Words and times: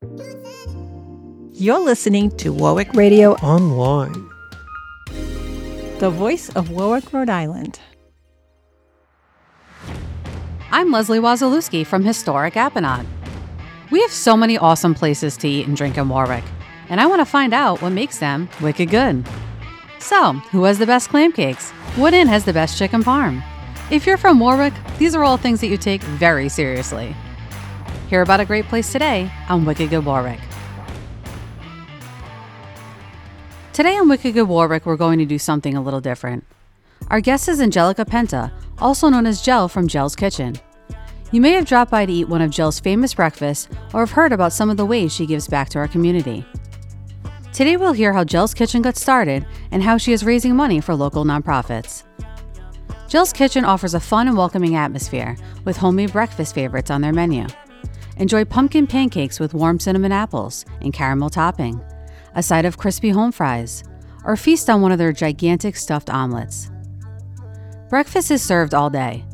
You're 0.00 1.80
listening 1.80 2.30
to 2.36 2.52
Warwick 2.52 2.92
Radio 2.94 3.32
Online. 3.36 4.30
the 5.98 6.08
voice 6.08 6.50
of 6.50 6.70
Warwick, 6.70 7.12
Rhode 7.12 7.28
Island. 7.28 7.80
I'm 10.70 10.92
Leslie 10.92 11.18
Wasilewski 11.18 11.84
from 11.84 12.04
Historic 12.04 12.54
Apponaug. 12.54 13.04
We 13.90 14.00
have 14.02 14.12
so 14.12 14.36
many 14.36 14.56
awesome 14.56 14.94
places 14.94 15.36
to 15.38 15.48
eat 15.48 15.66
and 15.66 15.76
drink 15.76 15.98
in 15.98 16.08
Warwick, 16.08 16.44
and 16.90 17.00
I 17.00 17.06
want 17.06 17.20
to 17.20 17.26
find 17.26 17.52
out 17.52 17.82
what 17.82 17.90
makes 17.90 18.20
them 18.20 18.48
wicked 18.60 18.90
good. 18.90 19.26
So, 19.98 20.34
who 20.52 20.62
has 20.62 20.78
the 20.78 20.86
best 20.86 21.08
clam 21.08 21.32
cakes? 21.32 21.72
What 21.96 22.14
inn 22.14 22.28
has 22.28 22.44
the 22.44 22.52
best 22.52 22.78
chicken 22.78 23.02
parm? 23.02 23.42
If 23.90 24.06
you're 24.06 24.16
from 24.16 24.38
Warwick, 24.38 24.74
these 24.98 25.16
are 25.16 25.24
all 25.24 25.38
things 25.38 25.60
that 25.60 25.66
you 25.66 25.76
take 25.76 26.02
very 26.02 26.48
seriously. 26.48 27.16
Hear 28.08 28.22
about 28.22 28.40
a 28.40 28.46
great 28.46 28.64
place 28.64 28.90
today 28.90 29.30
on 29.50 29.66
Wicked 29.66 29.90
Good 29.90 30.06
Warwick. 30.06 30.40
Today 33.74 33.98
on 33.98 34.08
Wicked 34.08 34.32
Good 34.32 34.48
Warwick, 34.48 34.86
we're 34.86 34.96
going 34.96 35.18
to 35.18 35.26
do 35.26 35.38
something 35.38 35.76
a 35.76 35.82
little 35.82 36.00
different. 36.00 36.46
Our 37.08 37.20
guest 37.20 37.50
is 37.50 37.60
Angelica 37.60 38.06
Penta, 38.06 38.50
also 38.78 39.10
known 39.10 39.26
as 39.26 39.42
Gel 39.42 39.68
from 39.68 39.88
Gel's 39.88 40.16
Kitchen. 40.16 40.56
You 41.32 41.42
may 41.42 41.52
have 41.52 41.66
dropped 41.66 41.90
by 41.90 42.06
to 42.06 42.12
eat 42.12 42.30
one 42.30 42.40
of 42.40 42.50
Gel's 42.50 42.80
famous 42.80 43.12
breakfasts 43.12 43.68
or 43.92 44.00
have 44.00 44.12
heard 44.12 44.32
about 44.32 44.54
some 44.54 44.70
of 44.70 44.78
the 44.78 44.86
ways 44.86 45.12
she 45.12 45.26
gives 45.26 45.46
back 45.46 45.68
to 45.70 45.78
our 45.78 45.86
community. 45.86 46.46
Today 47.52 47.76
we'll 47.76 47.92
hear 47.92 48.14
how 48.14 48.24
Gel's 48.24 48.54
Kitchen 48.54 48.80
got 48.80 48.96
started 48.96 49.46
and 49.70 49.82
how 49.82 49.98
she 49.98 50.14
is 50.14 50.24
raising 50.24 50.56
money 50.56 50.80
for 50.80 50.94
local 50.94 51.26
nonprofits. 51.26 52.04
Gel's 53.06 53.34
Kitchen 53.34 53.66
offers 53.66 53.92
a 53.92 54.00
fun 54.00 54.28
and 54.28 54.36
welcoming 54.36 54.76
atmosphere 54.76 55.36
with 55.66 55.76
homemade 55.76 56.12
breakfast 56.12 56.54
favorites 56.54 56.90
on 56.90 57.02
their 57.02 57.12
menu. 57.12 57.46
Enjoy 58.18 58.44
pumpkin 58.44 58.88
pancakes 58.88 59.38
with 59.38 59.54
warm 59.54 59.78
cinnamon 59.78 60.10
apples 60.10 60.64
and 60.80 60.92
caramel 60.92 61.30
topping, 61.30 61.80
a 62.34 62.42
side 62.42 62.64
of 62.64 62.76
crispy 62.76 63.10
home 63.10 63.30
fries, 63.30 63.84
or 64.24 64.36
feast 64.36 64.68
on 64.68 64.82
one 64.82 64.90
of 64.90 64.98
their 64.98 65.12
gigantic 65.12 65.76
stuffed 65.76 66.10
omelets. 66.10 66.68
Breakfast 67.88 68.32
is 68.32 68.42
served 68.42 68.74
all 68.74 68.90
day. 68.90 69.24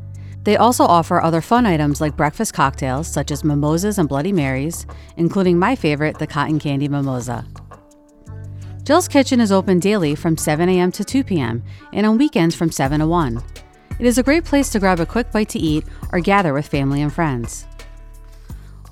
They 0.43 0.59
also 0.59 0.85
offer 0.85 1.23
other 1.23 1.41
fun 1.41 1.65
items 1.65 2.03
like 2.03 2.15
breakfast 2.15 2.53
cocktails 2.53 3.09
such 3.09 3.31
as 3.31 3.43
mimosas 3.43 3.99
and 3.99 4.07
Bloody 4.07 4.33
Marys, 4.33 4.87
including 5.17 5.59
my 5.59 5.75
favorite, 5.75 6.19
the 6.19 6.27
cotton 6.27 6.59
candy 6.59 6.87
mimosa. 6.87 7.47
Gel's 8.83 9.09
Kitchen 9.09 9.41
is 9.41 9.51
open 9.51 9.79
daily 9.79 10.15
from 10.15 10.37
7 10.37 10.69
a.m. 10.69 10.93
to 10.93 11.03
2 11.03 11.25
p.m. 11.25 11.65
and 11.95 12.05
on 12.05 12.19
weekends 12.19 12.55
from 12.55 12.71
7 12.71 13.01
to 13.01 13.07
1. 13.07 13.43
It 13.99 14.05
is 14.05 14.19
a 14.19 14.23
great 14.23 14.45
place 14.45 14.69
to 14.71 14.79
grab 14.79 15.01
a 15.01 15.07
quick 15.07 15.33
bite 15.33 15.49
to 15.51 15.59
eat 15.59 15.87
or 16.13 16.21
gather 16.21 16.53
with 16.53 16.69
family 16.69 17.01
and 17.01 17.11
friends. 17.11 17.67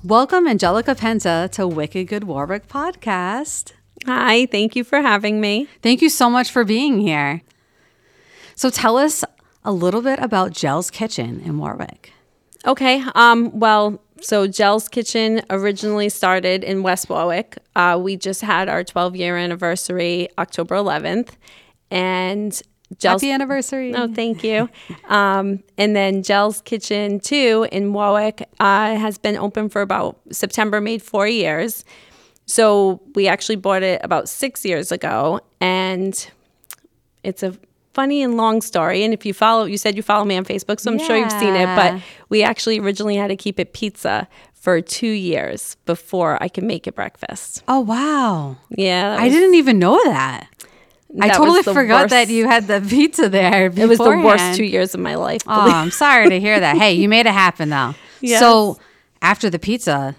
Welcome, 0.05 0.49
Angelica 0.49 0.95
Penta, 0.95 1.49
to 1.51 1.65
Wicked 1.65 2.09
Good 2.09 2.25
Warwick 2.25 2.67
podcast. 2.67 3.71
Hi, 4.05 4.45
thank 4.47 4.75
you 4.75 4.83
for 4.83 4.99
having 4.99 5.39
me. 5.39 5.69
Thank 5.81 6.01
you 6.01 6.09
so 6.09 6.29
much 6.29 6.51
for 6.51 6.65
being 6.65 6.99
here. 6.99 7.41
So, 8.53 8.69
tell 8.69 8.97
us 8.97 9.23
a 9.63 9.71
little 9.71 10.01
bit 10.01 10.19
about 10.19 10.51
Gel's 10.51 10.91
Kitchen 10.91 11.39
in 11.39 11.57
Warwick. 11.57 12.11
Okay, 12.67 13.01
um, 13.15 13.57
well, 13.57 14.03
so 14.19 14.45
Gel's 14.45 14.89
Kitchen 14.89 15.41
originally 15.49 16.09
started 16.09 16.65
in 16.65 16.83
West 16.83 17.07
Warwick. 17.07 17.57
Uh, 17.73 17.97
we 17.97 18.17
just 18.17 18.41
had 18.41 18.67
our 18.67 18.83
12 18.83 19.15
year 19.15 19.37
anniversary 19.37 20.27
October 20.37 20.75
11th, 20.75 21.29
and 21.89 22.61
Gel's. 22.99 23.21
Happy 23.21 23.31
anniversary. 23.31 23.93
Oh, 23.95 24.13
thank 24.13 24.43
you. 24.43 24.69
um, 25.09 25.63
and 25.77 25.95
then 25.95 26.21
Gel's 26.23 26.61
Kitchen 26.61 27.19
2 27.19 27.67
in 27.71 27.93
Warwick 27.93 28.47
uh, 28.59 28.95
has 28.95 29.17
been 29.17 29.37
open 29.37 29.69
for 29.69 29.81
about 29.81 30.19
September, 30.31 30.81
made 30.81 31.01
four 31.01 31.27
years. 31.27 31.83
So 32.45 33.01
we 33.15 33.27
actually 33.27 33.55
bought 33.55 33.83
it 33.83 34.01
about 34.03 34.27
six 34.27 34.65
years 34.65 34.91
ago, 34.91 35.39
and 35.61 36.29
it's 37.23 37.41
a 37.43 37.57
funny 37.93 38.21
and 38.23 38.35
long 38.35 38.61
story. 38.61 39.03
And 39.03 39.13
if 39.13 39.25
you 39.25 39.33
follow, 39.33 39.65
you 39.65 39.77
said 39.77 39.95
you 39.95 40.03
follow 40.03 40.25
me 40.25 40.35
on 40.35 40.43
Facebook, 40.45 40.79
so 40.79 40.91
I'm 40.91 40.99
sure 40.99 41.15
you've 41.17 41.31
seen 41.31 41.55
it. 41.55 41.65
But 41.67 42.01
we 42.29 42.43
actually 42.43 42.79
originally 42.79 43.15
had 43.15 43.27
to 43.27 43.35
keep 43.37 43.59
it 43.59 43.71
pizza 43.73 44.27
for 44.53 44.81
two 44.81 45.07
years 45.09 45.75
before 45.85 46.41
I 46.41 46.47
could 46.47 46.63
make 46.63 46.87
it 46.87 46.95
breakfast. 46.95 47.63
Oh, 47.67 47.81
wow. 47.81 48.57
Yeah, 48.69 49.09
that 49.11 49.19
I 49.19 49.29
didn't 49.29 49.55
even 49.55 49.77
know 49.77 50.01
that. 50.05 50.47
I 51.19 51.29
totally 51.29 51.63
forgot 51.63 52.09
that 52.09 52.29
you 52.29 52.47
had 52.47 52.67
the 52.67 52.81
pizza 52.81 53.29
there. 53.29 53.67
It 53.67 53.87
was 53.87 53.99
the 53.99 54.21
worst 54.23 54.55
two 54.55 54.63
years 54.63 54.93
of 54.93 54.99
my 54.99 55.15
life. 55.15 55.41
Oh, 55.47 55.71
I'm 55.71 55.91
sorry 55.91 56.29
to 56.29 56.39
hear 56.39 56.59
that. 56.59 56.77
Hey, 56.77 56.93
you 56.93 57.07
made 57.09 57.25
it 57.25 57.33
happen 57.33 57.69
though. 57.69 57.95
Yes. 58.25 58.39
So 58.39 58.79
after 59.21 59.49
the 59.49 59.59
pizza, 59.59 60.15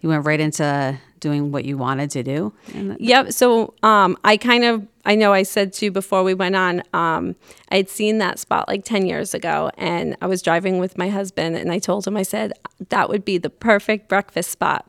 you 0.00 0.08
went 0.08 0.26
right 0.26 0.40
into 0.40 0.98
doing 1.20 1.52
what 1.52 1.64
you 1.64 1.78
wanted 1.78 2.10
to 2.10 2.22
do. 2.24 2.52
Yep. 2.98 3.32
So 3.32 3.74
um, 3.84 4.16
I 4.24 4.36
kind 4.36 4.64
of, 4.64 4.84
I 5.04 5.14
know 5.14 5.32
I 5.32 5.44
said 5.44 5.72
to 5.74 5.84
you 5.84 5.92
before 5.92 6.24
we 6.24 6.34
went 6.34 6.56
on, 6.56 6.82
um, 6.92 7.36
I 7.70 7.76
had 7.76 7.88
seen 7.88 8.18
that 8.18 8.40
spot 8.40 8.66
like 8.66 8.84
10 8.84 9.06
years 9.06 9.34
ago 9.34 9.70
and 9.78 10.16
I 10.20 10.26
was 10.26 10.42
driving 10.42 10.80
with 10.80 10.98
my 10.98 11.08
husband 11.08 11.56
and 11.56 11.70
I 11.70 11.78
told 11.78 12.06
him, 12.06 12.16
I 12.16 12.24
said, 12.24 12.52
that 12.88 13.08
would 13.08 13.24
be 13.24 13.38
the 13.38 13.50
perfect 13.50 14.08
breakfast 14.08 14.50
spot. 14.50 14.84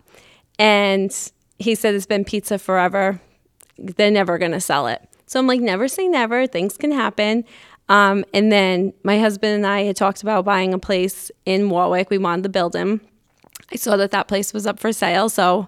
And 0.57 1.15
he 1.59 1.75
said, 1.75 1.93
it's 1.93 2.05
been 2.05 2.25
pizza 2.25 2.57
forever. 2.57 3.21
They're 3.77 4.09
never 4.11 4.37
going 4.37 4.53
to 4.53 4.59
sell 4.61 4.87
it. 4.87 5.07
So 5.25 5.39
I'm 5.39 5.47
like, 5.47 5.61
never 5.61 5.87
say 5.87 6.07
never. 6.07 6.47
Things 6.47 6.77
can 6.77 6.91
happen. 6.91 7.45
Um, 7.87 8.25
and 8.33 8.51
then 8.51 8.93
my 9.03 9.19
husband 9.19 9.53
and 9.53 9.67
I 9.67 9.83
had 9.83 9.95
talked 9.95 10.23
about 10.23 10.45
buying 10.45 10.73
a 10.73 10.79
place 10.79 11.31
in 11.45 11.69
Warwick. 11.69 12.09
We 12.09 12.17
wanted 12.17 12.43
to 12.43 12.49
build 12.49 12.75
him. 12.75 13.01
I 13.71 13.75
saw 13.75 13.97
that 13.97 14.11
that 14.11 14.27
place 14.27 14.53
was 14.53 14.65
up 14.65 14.79
for 14.79 14.91
sale. 14.91 15.29
So 15.29 15.67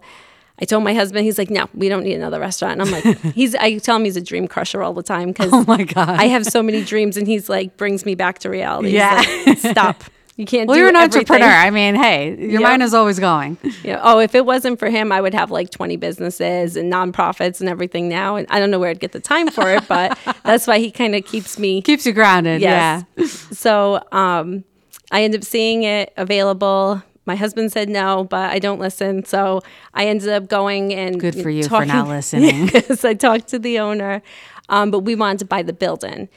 I 0.59 0.65
told 0.65 0.83
my 0.83 0.93
husband, 0.93 1.25
he's 1.25 1.37
like, 1.37 1.49
no, 1.49 1.67
we 1.73 1.89
don't 1.89 2.03
need 2.03 2.15
another 2.15 2.39
restaurant. 2.39 2.81
And 2.81 2.81
I'm 2.81 2.91
like, 2.91 3.19
he's, 3.35 3.53
I 3.55 3.77
tell 3.77 3.95
him 3.95 4.05
he's 4.05 4.17
a 4.17 4.21
dream 4.21 4.47
crusher 4.47 4.81
all 4.81 4.93
the 4.93 5.03
time 5.03 5.29
because 5.29 5.51
Oh 5.53 5.63
my 5.67 5.83
God. 5.83 6.09
I 6.09 6.25
have 6.25 6.45
so 6.45 6.63
many 6.63 6.83
dreams 6.83 7.17
and 7.17 7.27
he's 7.27 7.49
like, 7.49 7.77
brings 7.77 8.05
me 8.05 8.15
back 8.15 8.39
to 8.39 8.49
reality. 8.49 8.89
Yeah. 8.89 9.23
like, 9.45 9.57
Stop. 9.59 10.03
You 10.37 10.45
can't 10.45 10.67
well, 10.67 10.75
do 10.75 10.79
you're 10.81 10.89
an 10.89 10.95
everything." 10.95 11.21
entrepreneur. 11.21 11.47
I 11.51 11.69
mean, 11.71 11.95
hey, 11.95 12.29
your 12.39 12.61
Yep. 12.61 12.61
mind 12.61 12.83
is 12.83 12.93
always 12.93 13.19
going. 13.19 13.57
Yeah. 13.83 13.99
Oh, 14.03 14.19
if 14.19 14.35
it 14.35 14.45
wasn't 14.45 14.77
for 14.79 14.89
him, 14.89 15.11
I 15.11 15.19
would 15.19 15.33
have 15.33 15.49
like 15.51 15.71
20 15.71 15.97
businesses 15.97 16.75
and 16.77 16.93
nonprofits 16.93 17.59
and 17.59 17.67
everything 17.67 18.07
now. 18.07 18.35
And 18.35 18.45
I 18.51 18.59
don't 18.59 18.69
know 18.71 18.79
where 18.79 18.91
I'd 18.91 18.99
get 18.99 19.11
the 19.13 19.19
time 19.19 19.49
for 19.49 19.69
it, 19.73 19.87
but 19.87 20.17
that's 20.43 20.67
why 20.67 20.77
he 20.79 20.91
kind 20.91 21.15
of 21.15 21.25
keeps 21.25 21.57
me 21.57 21.81
Keeps 21.81 22.05
you 22.05 22.13
grounded. 22.13 22.61
Yes. 22.61 23.03
Yeah. 23.17 23.25
So 23.57 24.01
um, 24.11 24.63
I 25.11 25.23
ended 25.23 25.41
up 25.41 25.45
seeing 25.45 25.83
it 25.83 26.13
available. 26.17 27.01
My 27.25 27.35
husband 27.35 27.71
said 27.71 27.89
no, 27.89 28.23
but 28.23 28.51
I 28.51 28.59
don't 28.59 28.79
listen. 28.79 29.25
So 29.25 29.61
I 29.93 30.05
ended 30.07 30.29
up 30.29 30.47
going 30.47 30.93
and 30.93 31.19
Good 31.19 31.35
for 31.41 31.49
you 31.49 31.63
for 31.67 31.83
not 31.85 32.07
listening. 32.07 32.67
Because 32.71 33.03
I 33.03 33.15
talked 33.15 33.47
to 33.49 33.59
the 33.59 33.79
owner, 33.79 34.21
um, 34.69 34.91
but 34.91 34.99
we 34.99 35.15
wanted 35.15 35.39
to 35.39 35.45
buy 35.45 35.63
the 35.63 35.73
building. 35.73 36.29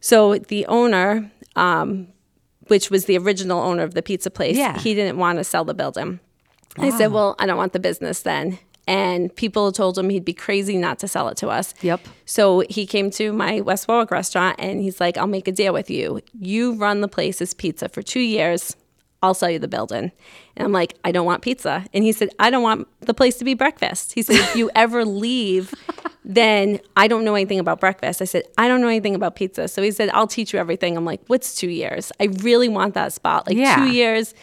So 0.00 0.38
the 0.38 0.64
owner, 0.66 1.30
um, 1.54 2.08
which 2.68 2.90
was 2.90 3.04
the 3.06 3.16
original 3.18 3.60
owner 3.60 3.82
of 3.82 3.94
the 3.94 4.02
pizza 4.02 4.30
place, 4.30 4.56
Yeah. 4.56 4.78
he 4.78 4.94
didn't 4.94 5.18
want 5.18 5.38
to 5.38 5.44
sell 5.44 5.64
the 5.64 5.74
building. 5.74 6.20
I 6.78 6.90
said, 6.90 7.06
oh. 7.06 7.14
"Well, 7.14 7.36
I 7.38 7.46
don't 7.46 7.56
want 7.56 7.72
the 7.72 7.78
business 7.80 8.20
then." 8.22 8.58
And 8.88 9.34
people 9.34 9.72
told 9.72 9.98
him 9.98 10.10
he'd 10.10 10.24
be 10.24 10.32
crazy 10.32 10.76
not 10.76 11.00
to 11.00 11.08
sell 11.08 11.26
it 11.28 11.36
to 11.38 11.48
us. 11.48 11.74
Yep. 11.82 12.00
So 12.24 12.62
he 12.70 12.86
came 12.86 13.10
to 13.12 13.32
my 13.32 13.60
West 13.60 13.88
Warwick 13.88 14.12
restaurant 14.12 14.56
and 14.60 14.80
he's 14.80 15.00
like, 15.00 15.18
I'll 15.18 15.26
make 15.26 15.48
a 15.48 15.52
deal 15.52 15.72
with 15.72 15.90
you. 15.90 16.20
You 16.38 16.74
run 16.74 17.00
the 17.00 17.08
place 17.08 17.42
as 17.42 17.52
pizza 17.52 17.88
for 17.88 18.00
two 18.00 18.20
years. 18.20 18.76
I'll 19.24 19.34
sell 19.34 19.50
you 19.50 19.58
the 19.58 19.66
building. 19.66 20.12
And 20.56 20.64
I'm 20.64 20.70
like, 20.70 20.94
I 21.02 21.10
don't 21.10 21.26
want 21.26 21.42
pizza. 21.42 21.84
And 21.92 22.04
he 22.04 22.12
said, 22.12 22.28
I 22.38 22.48
don't 22.48 22.62
want 22.62 22.86
the 23.00 23.14
place 23.14 23.38
to 23.38 23.44
be 23.44 23.54
breakfast. 23.54 24.12
He 24.12 24.22
said, 24.22 24.36
if 24.36 24.54
you 24.54 24.70
ever 24.76 25.04
leave, 25.04 25.74
then 26.28 26.80
I 26.96 27.06
don't 27.06 27.24
know 27.24 27.36
anything 27.36 27.60
about 27.60 27.78
breakfast. 27.78 28.20
I 28.20 28.24
said, 28.24 28.42
I 28.58 28.66
don't 28.66 28.80
know 28.80 28.88
anything 28.88 29.14
about 29.14 29.36
pizza. 29.36 29.68
So 29.68 29.80
he 29.80 29.92
said, 29.92 30.10
I'll 30.12 30.26
teach 30.26 30.52
you 30.52 30.58
everything. 30.58 30.96
I'm 30.96 31.04
like, 31.04 31.20
what's 31.28 31.54
two 31.54 31.70
years? 31.70 32.10
I 32.18 32.24
really 32.42 32.68
want 32.68 32.94
that 32.94 33.12
spot. 33.12 33.46
Like 33.46 33.56
Yeah. 33.56 33.76
two 33.76 33.92
years 33.92 34.34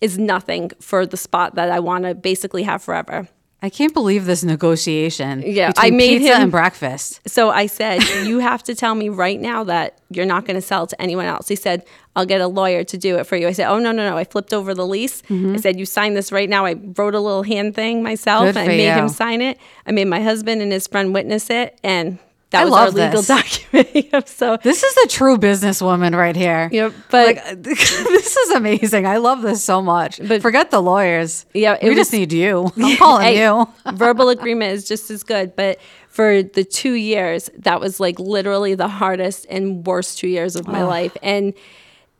is 0.00 0.18
nothing 0.18 0.70
for 0.80 1.04
the 1.04 1.16
spot 1.16 1.56
that 1.56 1.70
I 1.72 1.80
want 1.80 2.04
to 2.04 2.14
basically 2.14 2.62
have 2.62 2.80
forever. 2.82 3.28
I 3.64 3.70
can't 3.70 3.94
believe 3.94 4.24
this 4.24 4.42
negotiation. 4.42 5.44
Yeah, 5.46 5.70
I 5.76 5.90
made 5.90 6.18
pizza 6.18 6.34
him- 6.34 6.42
and 6.42 6.50
breakfast. 6.50 7.20
So 7.28 7.50
I 7.50 7.66
said, 7.66 8.02
You 8.26 8.40
have 8.40 8.64
to 8.64 8.74
tell 8.74 8.96
me 8.96 9.08
right 9.08 9.40
now 9.40 9.62
that 9.64 9.98
you're 10.10 10.26
not 10.26 10.44
going 10.44 10.56
to 10.56 10.60
sell 10.60 10.86
to 10.88 11.00
anyone 11.00 11.26
else. 11.26 11.46
He 11.46 11.54
said, 11.54 11.84
I'll 12.16 12.26
get 12.26 12.40
a 12.40 12.48
lawyer 12.48 12.82
to 12.82 12.98
do 12.98 13.16
it 13.18 13.24
for 13.24 13.36
you. 13.36 13.46
I 13.46 13.52
said, 13.52 13.68
Oh, 13.68 13.78
no, 13.78 13.92
no, 13.92 14.10
no. 14.10 14.18
I 14.18 14.24
flipped 14.24 14.52
over 14.52 14.74
the 14.74 14.86
lease. 14.86 15.22
I 15.30 15.32
mm-hmm. 15.32 15.56
said, 15.58 15.78
You 15.78 15.86
sign 15.86 16.14
this 16.14 16.32
right 16.32 16.48
now. 16.48 16.66
I 16.66 16.74
wrote 16.74 17.14
a 17.14 17.20
little 17.20 17.44
hand 17.44 17.76
thing 17.76 18.02
myself 18.02 18.46
Good 18.46 18.56
and 18.56 18.58
I 18.58 18.66
made 18.66 18.94
him 18.94 19.08
sign 19.08 19.40
it. 19.40 19.58
I 19.86 19.92
made 19.92 20.08
my 20.08 20.20
husband 20.20 20.60
and 20.60 20.72
his 20.72 20.88
friend 20.88 21.14
witness 21.14 21.48
it. 21.48 21.78
And 21.84 22.18
that 22.52 22.62
I 22.62 22.64
was 22.64 22.72
our 22.72 22.84
love 22.86 22.94
legal 22.94 23.22
this. 23.22 23.26
document. 23.26 24.28
so, 24.28 24.56
This 24.62 24.82
is 24.82 24.96
a 25.04 25.08
true 25.08 25.36
businesswoman 25.38 26.16
right 26.16 26.36
here. 26.36 26.68
know, 26.72 26.92
but 27.10 27.36
like 27.36 27.44
this 27.62 28.36
is 28.36 28.50
amazing. 28.50 29.06
I 29.06 29.16
love 29.18 29.42
this 29.42 29.62
so 29.62 29.82
much. 29.82 30.20
But 30.26 30.40
forget 30.42 30.70
the 30.70 30.80
lawyers. 30.80 31.44
Yeah, 31.54 31.76
we 31.82 31.94
just 31.94 32.12
need 32.12 32.32
you. 32.32 32.70
I'm 32.76 32.96
calling 32.96 33.24
Hey, 33.26 33.42
you. 33.42 33.68
verbal 33.94 34.28
agreement 34.28 34.72
is 34.72 34.86
just 34.86 35.10
as 35.10 35.22
good. 35.22 35.56
But 35.56 35.78
for 36.08 36.42
the 36.42 36.62
two 36.64 36.92
years, 36.92 37.50
that 37.58 37.80
was 37.80 37.98
like 37.98 38.18
literally 38.20 38.74
the 38.74 38.88
hardest 38.88 39.46
and 39.50 39.86
worst 39.86 40.18
two 40.18 40.28
years 40.28 40.56
of 40.56 40.68
my 40.68 40.84
life. 40.84 41.16
And 41.22 41.54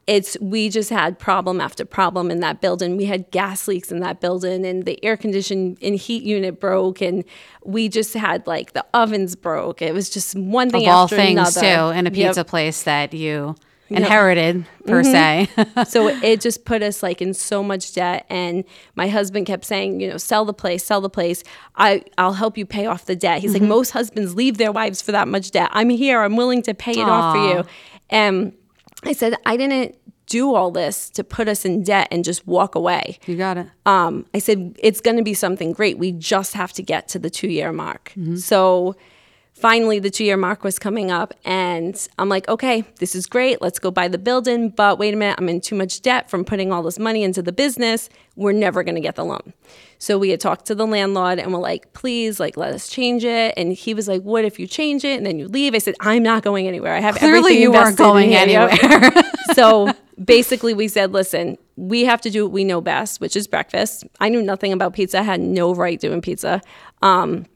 it's 0.06 0.37
we 0.40 0.69
just 0.69 0.90
had 0.90 1.19
problem 1.19 1.60
after 1.60 1.84
problem 1.84 2.31
in 2.31 2.40
that 2.40 2.60
building. 2.60 2.96
We 2.96 3.04
had 3.04 3.31
gas 3.31 3.69
leaks 3.69 3.93
in 3.93 4.00
that 4.00 4.20
building, 4.20 4.66
and 4.66 4.84
the 4.84 5.02
air 5.04 5.16
condition 5.16 5.76
and 5.81 5.94
heat 5.96 6.22
unit 6.25 6.58
broke, 6.58 7.00
and 7.00 7.25
we 7.64 7.88
just 7.88 8.14
had 8.14 8.46
like 8.46 8.72
the 8.72 8.84
ovens 8.94 9.37
broke. 9.37 9.81
It 9.81 9.94
was 9.94 10.10
just 10.10 10.34
one 10.34 10.70
thing 10.70 10.88
Of 10.88 10.94
all 10.94 11.04
after 11.04 11.16
things, 11.16 11.56
another. 11.56 11.93
too, 11.93 11.99
in 11.99 12.06
a 12.06 12.10
Yep. 12.10 12.14
pizza 12.28 12.44
place 12.44 12.82
that 12.82 13.14
you 13.14 13.54
inherited, 13.90 14.64
per 14.87 15.02
Mm-hmm. 15.02 15.62
se. 15.62 15.84
so 15.88 16.08
it 16.08 16.40
just 16.40 16.64
put 16.64 16.82
us 16.82 17.02
like 17.02 17.20
in 17.20 17.34
so 17.34 17.62
much 17.62 17.93
debt 17.93 18.25
and 18.31 18.64
my 18.96 19.06
husband 19.06 19.46
kept 19.46 19.64
saying 19.66 20.00
you 20.00 20.08
know 20.08 20.16
sell 20.16 20.44
the 20.46 20.55
place 20.55 20.82
sell 20.82 21.02
the 21.02 21.10
place 21.10 21.44
i 21.76 22.02
i'll 22.16 22.32
help 22.32 22.56
you 22.56 22.64
pay 22.64 22.87
off 22.87 23.05
the 23.05 23.14
debt 23.14 23.40
he's 23.43 23.52
Mm-hmm. 23.52 23.64
like 23.64 23.69
most 23.69 23.90
husbands 23.90 24.34
leave 24.34 24.56
their 24.56 24.72
wives 24.72 25.02
for 25.02 25.12
that 25.12 25.28
much 25.28 25.50
debt 25.50 25.69
i'm 25.72 25.90
here 25.90 26.22
i'm 26.22 26.37
willing 26.37 26.62
to 26.62 26.72
pay 26.75 26.93
it 26.93 27.06
off 27.08 27.34
for 27.34 27.48
you 27.58 27.64
and 28.08 28.55
i 29.04 29.12
said 29.12 29.34
i 29.46 29.56
didn't 29.56 29.96
do 30.26 30.54
all 30.54 30.70
this 30.70 31.10
to 31.10 31.22
put 31.25 31.49
us 31.49 31.64
in 31.64 31.82
debt 31.82 32.08
and 32.10 32.25
just 32.25 32.46
walk 32.46 32.75
away 32.75 33.19
you 33.26 33.37
got 33.37 33.58
it. 33.58 33.66
um, 33.87 34.25
I 34.32 34.38
said, 34.38 34.76
it's 34.78 35.00
going 35.00 35.16
to 35.19 35.22
be 35.22 35.34
something 35.34 35.72
great. 35.72 35.99
We 35.99 36.12
just 36.12 36.54
have 36.54 36.72
to 36.75 36.82
get 36.82 37.08
to 37.08 37.19
the 37.19 37.28
two 37.28 37.49
year 37.49 37.70
mark. 37.72 38.12
So 38.37 38.94
finally, 39.54 39.99
the 39.99 40.10
two 40.10 40.25
year 40.25 40.37
mark 40.37 40.64
was 40.64 40.78
coming 40.78 41.10
up, 41.10 41.34
and 41.44 42.08
I'm 42.19 42.28
like, 42.28 42.49
okay, 42.49 42.84
this 42.99 43.14
is 43.14 43.26
great. 43.26 43.62
Let's 43.62 43.78
go 43.78 43.90
buy 43.90 44.08
the 44.08 44.19
building. 44.19 44.70
But 44.70 44.99
wait 44.99 45.14
a 45.14 45.16
minute, 45.16 45.37
I'm 45.38 45.49
in 45.49 45.60
too 45.60 45.75
much 45.75 46.02
debt 46.02 46.28
from 46.31 46.44
putting 46.44 46.72
all 46.72 46.82
this 46.82 46.99
money 46.99 47.22
into 47.22 47.43
the 47.43 47.52
business. 47.52 48.08
We're 48.37 48.52
never 48.52 48.82
going 48.82 48.94
to 48.94 49.00
get 49.00 49.16
the 49.16 49.25
loan. 49.25 49.52
So 49.99 50.19
we 50.19 50.31
had 50.31 50.40
talked 50.40 50.66
to 50.66 50.75
the 50.75 50.87
landlord 50.87 51.38
and 51.38 51.52
we're 51.52 51.60
like, 51.60 51.93
please, 51.93 52.40
like, 52.40 52.56
let 52.56 52.75
us 52.75 52.88
change 52.88 53.25
it. 53.25 53.54
And 53.56 53.72
he 53.72 53.94
was 53.94 54.08
like, 54.08 54.22
what 54.22 54.44
if 54.44 54.58
you 54.58 54.66
change 54.66 55.04
it 55.04 55.16
and 55.16 55.25
then 55.25 55.38
you 55.38 55.46
leave? 55.46 55.76
I 55.76 55.78
said, 55.78 55.94
I'm 56.00 56.25
not 56.25 56.43
going 56.43 56.66
anywhere. 56.66 56.93
I 56.93 57.00
have 57.00 57.16
Clearly 57.16 57.38
everything 57.38 57.62
you 57.62 57.75
aren't 57.75 57.96
going 57.96 58.34
anywhere. 58.34 58.72
so 59.55 59.93
basically 60.22 60.75
we 60.75 60.88
said 60.88 61.12
listen 61.12 61.56
we 61.76 62.05
have 62.05 62.20
to 62.20 62.31
do 62.31 62.44
what 62.44 62.52
we 62.52 62.64
know 62.64 62.81
best 62.81 63.20
which 63.20 63.34
is 63.34 63.46
breakfast 63.46 64.05
i 64.20 64.28
knew 64.28 64.43
nothing 64.43 64.72
about 64.72 64.93
pizza 64.93 65.19
I 65.19 65.22
had 65.22 65.40
no 65.40 65.75
right 65.75 65.98
doing 65.98 66.20
pizza 66.20 66.60
um 67.00 67.46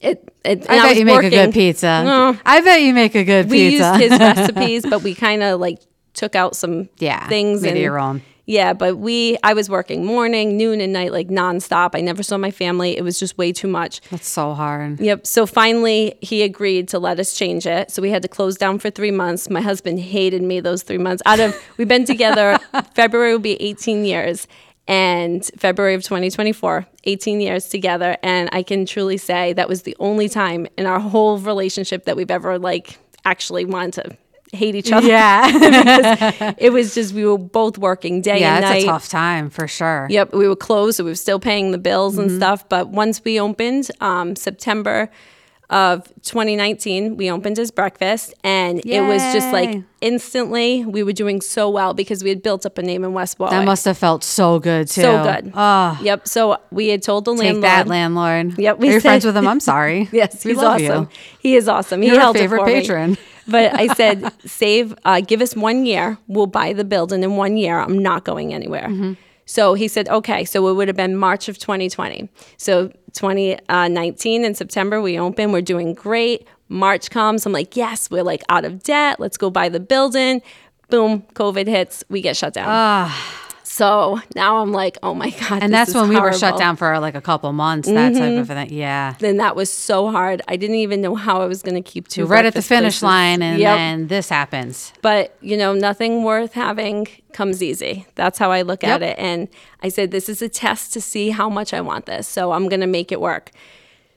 it, 0.00 0.28
it 0.44 0.68
I 0.68 0.78
bet 0.82 0.96
you 0.96 1.04
make 1.06 1.22
a 1.24 1.30
good 1.30 1.52
pizza. 1.54 2.02
No. 2.04 2.36
I 2.44 2.60
bet 2.60 2.82
you 2.82 2.92
make 2.94 3.14
a 3.14 3.24
good 3.24 3.48
we 3.50 3.70
pizza. 3.70 3.92
We 3.96 4.04
used 4.04 4.12
his 4.12 4.20
recipes 4.36 4.86
but 4.88 5.02
we 5.02 5.14
kind 5.14 5.42
of 5.42 5.60
like 5.60 5.78
took 6.12 6.34
out 6.34 6.56
some 6.56 6.88
Yeah, 6.98 7.26
things 7.28 7.62
it 7.62 7.70
and 7.70 7.78
your 7.78 7.98
own. 7.98 8.22
yeah 8.46 8.72
but 8.72 8.96
we 8.96 9.36
i 9.42 9.52
was 9.52 9.68
working 9.68 10.04
morning 10.06 10.56
noon 10.56 10.80
and 10.80 10.90
night 10.92 11.12
like 11.12 11.28
nonstop 11.28 11.90
i 11.94 12.00
never 12.00 12.22
saw 12.22 12.38
my 12.38 12.50
family 12.50 12.96
it 12.96 13.02
was 13.02 13.18
just 13.20 13.36
way 13.36 13.52
too 13.52 13.68
much 13.68 14.00
That's 14.10 14.26
so 14.28 14.54
hard. 14.54 14.98
Yep. 15.00 15.26
So 15.26 15.44
finally, 15.46 16.14
he 16.22 16.42
agreed 16.42 16.88
to 16.88 16.98
let 16.98 17.18
us 17.20 17.36
change 17.36 17.66
it. 17.66 17.90
So 17.90 18.00
we 18.00 18.10
had 18.10 18.22
to 18.22 18.28
close 18.28 18.56
down 18.56 18.78
for 18.78 18.88
three 18.90 19.10
months. 19.10 19.50
My 19.50 19.60
husband 19.60 20.00
hated 20.00 20.42
me 20.42 20.60
those 20.60 20.82
three 20.82 20.98
months. 20.98 21.22
Out 21.26 21.40
of 21.40 21.54
we've 21.76 21.88
been 21.88 22.04
together. 22.06 22.58
February 22.94 23.32
will 23.32 23.38
be 23.40 23.60
18 23.60 24.04
years, 24.04 24.46
and 24.88 25.44
February 25.58 25.94
of 25.94 26.02
2024, 26.02 26.86
18 27.04 27.40
years 27.40 27.68
together. 27.68 28.16
And 28.22 28.48
I 28.52 28.62
can 28.62 28.86
truly 28.86 29.16
say 29.16 29.52
that 29.54 29.68
was 29.68 29.82
the 29.82 29.96
only 29.98 30.28
time 30.28 30.66
in 30.78 30.86
our 30.86 31.00
whole 31.00 31.38
relationship 31.38 32.04
that 32.04 32.16
we've 32.16 32.30
ever 32.30 32.58
like 32.58 32.98
actually 33.24 33.64
wanted 33.64 33.92
to 34.04 34.16
hate 34.56 34.74
each 34.76 34.92
other. 34.92 35.06
Yeah. 35.08 36.52
It 36.58 36.70
was 36.72 36.94
just 36.94 37.12
we 37.14 37.26
were 37.26 37.36
both 37.38 37.78
working 37.78 38.22
day 38.22 38.40
yeah, 38.40 38.56
and 38.56 38.64
it's 38.64 38.70
night. 38.72 38.82
a 38.84 38.86
tough 38.86 39.08
time 39.08 39.50
for 39.50 39.66
sure. 39.66 40.06
Yep, 40.08 40.32
we 40.34 40.46
were 40.48 40.56
closed, 40.56 40.96
so 40.98 41.04
we 41.04 41.10
were 41.10 41.14
still 41.16 41.40
paying 41.40 41.72
the 41.72 41.78
bills 41.78 42.16
and 42.18 42.28
Mm-hmm. 42.28 42.36
stuff. 42.38 42.68
But 42.68 42.88
once 42.88 43.22
we 43.24 43.40
opened, 43.40 43.90
um, 44.00 44.36
September 44.36 45.10
of 45.68 46.06
2019, 46.22 47.16
we 47.16 47.30
opened 47.30 47.58
as 47.58 47.70
breakfast, 47.70 48.34
and 48.44 48.84
it 48.86 49.00
was 49.00 49.20
just 49.32 49.52
like 49.52 49.82
instantly 50.00 50.84
we 50.84 51.02
were 51.02 51.12
doing 51.12 51.40
so 51.40 51.68
well 51.68 51.92
because 51.94 52.22
we 52.22 52.28
had 52.30 52.42
built 52.42 52.64
up 52.64 52.78
a 52.78 52.82
name 52.82 53.02
in 53.02 53.12
West 53.12 53.38
Warwick. 53.38 53.52
That 53.52 53.64
must 53.64 53.84
have 53.84 53.98
felt 53.98 54.22
so 54.22 54.58
good 54.60 54.86
too. 54.86 55.00
so 55.02 55.22
good. 55.24 55.52
Oh, 55.54 55.98
yep. 56.02 56.28
So 56.28 56.58
we 56.70 56.88
had 56.88 57.02
told 57.02 57.24
the 57.24 57.32
take 57.34 57.40
landlord. 57.42 57.64
that, 57.64 57.86
landlord. 57.88 58.58
Yep, 58.58 58.78
we 58.78 58.94
Are 58.94 59.00
friends 59.00 59.24
with 59.24 59.36
him? 59.36 59.48
I'm 59.48 59.60
sorry. 59.60 60.08
Yes, 60.16 60.44
we 60.44 60.52
he's 60.52 60.58
love 60.58 60.80
awesome. 60.80 61.02
you. 61.04 61.08
He 61.40 61.56
is 61.56 61.68
awesome. 61.68 62.00
He 62.00 62.08
You're 62.08 62.16
our 62.16 62.22
held 62.22 62.36
favorite 62.38 62.58
it 62.58 62.60
for 62.62 62.66
me. 62.66 62.80
patron. 62.80 63.18
But 63.48 63.74
I 63.78 63.86
said, 63.94 64.32
save, 64.44 64.94
uh, 65.04 65.20
give 65.20 65.40
us 65.40 65.54
one 65.54 65.86
year. 65.86 66.18
We'll 66.26 66.46
buy 66.48 66.72
the 66.72 66.84
building 66.84 67.22
in 67.22 67.36
one 67.36 67.56
year. 67.56 67.78
I'm 67.78 67.98
not 67.98 68.24
going 68.24 68.52
anywhere. 68.52 68.88
Mm-hmm. 68.88 69.12
So 69.44 69.74
he 69.74 69.86
said, 69.86 70.08
okay. 70.08 70.44
So 70.44 70.66
it 70.68 70.72
would 70.74 70.88
have 70.88 70.96
been 70.96 71.16
March 71.16 71.48
of 71.48 71.56
2020. 71.58 72.28
So 72.56 72.90
2019 73.16 74.44
in 74.44 74.54
September, 74.54 75.00
we 75.00 75.18
open. 75.18 75.52
We're 75.52 75.62
doing 75.62 75.94
great. 75.94 76.46
March 76.68 77.10
comes. 77.10 77.46
I'm 77.46 77.52
like, 77.52 77.76
yes, 77.76 78.10
we're 78.10 78.22
like 78.22 78.42
out 78.48 78.64
of 78.64 78.82
debt. 78.82 79.18
Let's 79.20 79.36
go 79.36 79.50
buy 79.50 79.68
the 79.68 79.80
building. 79.80 80.42
Boom, 80.88 81.22
COVID 81.34 81.66
hits. 81.66 82.04
We 82.08 82.20
get 82.20 82.36
shut 82.36 82.54
down. 82.54 82.66
Ah. 82.68 83.45
So 83.68 84.20
now 84.36 84.58
I'm 84.58 84.70
like, 84.70 84.96
oh 85.02 85.12
my 85.12 85.30
God. 85.30 85.60
And 85.60 85.74
that's 85.74 85.92
when 85.92 86.08
we 86.08 86.18
were 86.20 86.32
shut. 86.32 86.52
Mm-hmm. 86.54 86.58
down 86.58 86.76
for 86.76 86.98
like 87.00 87.16
a 87.16 87.20
couple 87.20 87.52
months. 87.52 87.88
That 87.88 88.14
type 88.14 88.38
of 88.38 88.46
thing. 88.46 88.72
Yeah. 88.72 89.16
Then 89.18 89.38
that 89.38 89.56
was 89.56 89.72
so 89.72 90.10
hard. 90.10 90.40
I 90.46 90.56
didn't 90.56 90.76
even 90.76 91.00
know 91.00 91.16
how 91.16 91.40
I 91.42 91.46
was 91.46 91.62
going 91.62 91.74
to 91.74 91.82
keep 91.82 92.06
two. 92.06 92.20
You're 92.22 92.28
right 92.28 92.46
at 92.46 92.54
the 92.54 92.62
finish 92.62 93.00
places. 93.00 93.02
line, 93.02 93.42
and 93.42 93.58
Yep. 93.58 93.76
then 93.76 94.06
this 94.06 94.28
happens. 94.28 94.92
But 95.02 95.36
you 95.40 95.56
know, 95.56 95.74
nothing 95.74 96.22
worth 96.22 96.52
having 96.52 97.08
comes 97.32 97.60
easy. 97.60 98.06
That's 98.14 98.38
how 98.38 98.52
I 98.52 98.62
look 98.62 98.84
at 98.84 99.02
it. 99.02 99.18
And 99.18 99.48
I 99.82 99.88
said, 99.88 100.10
this 100.12 100.28
is 100.28 100.40
a 100.42 100.48
test 100.48 100.92
to 100.92 101.00
see 101.00 101.30
how 101.30 101.48
much 101.50 101.74
I 101.74 101.80
want 101.80 102.06
this. 102.06 102.28
So 102.28 102.52
I'm 102.52 102.68
going 102.68 102.80
to 102.80 102.86
make 102.86 103.10
it 103.10 103.20
work. 103.20 103.50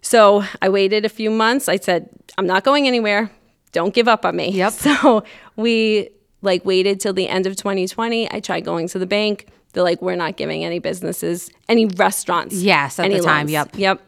So 0.02 0.44
I 0.62 0.70
waited 0.70 1.06
a 1.06 1.10
few 1.10 1.32
months. 1.32 1.68
I 1.68 1.78
said, 1.78 2.08
I'm 2.38 2.46
not 2.46 2.64
going 2.64 2.88
anywhere. 2.88 3.32
Don't 3.72 3.94
give 3.94 4.08
up 4.08 4.26
on 4.26 4.36
me. 4.36 4.52
Yep. 4.52 4.74
So 4.80 5.24
we 5.56 6.10
like 6.42 6.64
waited 6.66 7.00
till 7.00 7.14
the 7.14 7.28
end 7.28 7.46
of 7.46 7.56
2020. 7.56 8.32
I 8.32 8.40
tried 8.40 8.62
going 8.66 8.88
to 8.90 9.00
the 9.00 9.06
bank. 9.06 9.48
They're 9.74 9.84
like, 9.84 10.02
we're 10.02 10.16
not 10.16 10.36
giving 10.38 10.64
any 10.64 10.80
businesses, 10.80 11.52
any 11.68 11.86
restaurants. 11.86 12.56
Yes, 12.56 12.98
at 13.00 13.06
any 13.06 13.18
the 13.18 13.24
time, 13.24 13.48
loans." 13.48 13.52
yep. 13.52 13.70
Yep. 13.76 14.02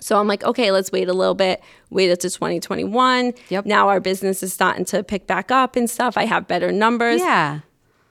So 0.00 0.18
I'm 0.18 0.28
like, 0.28 0.44
okay, 0.44 0.70
let's 0.70 0.92
wait 0.92 1.08
a 1.08 1.12
little 1.12 1.34
bit. 1.34 1.60
Wait 1.90 2.08
to 2.08 2.16
2021. 2.16 3.32
Yep. 3.48 3.66
Now 3.66 3.88
our 3.88 4.00
business 4.00 4.42
is 4.42 4.52
starting 4.52 4.84
to 4.86 5.02
pick 5.02 5.26
back 5.26 5.50
up 5.50 5.76
and 5.76 5.88
stuff. 5.90 6.16
I 6.16 6.24
have 6.24 6.46
better 6.46 6.70
numbers. 6.72 7.20
Yeah. 7.20 7.60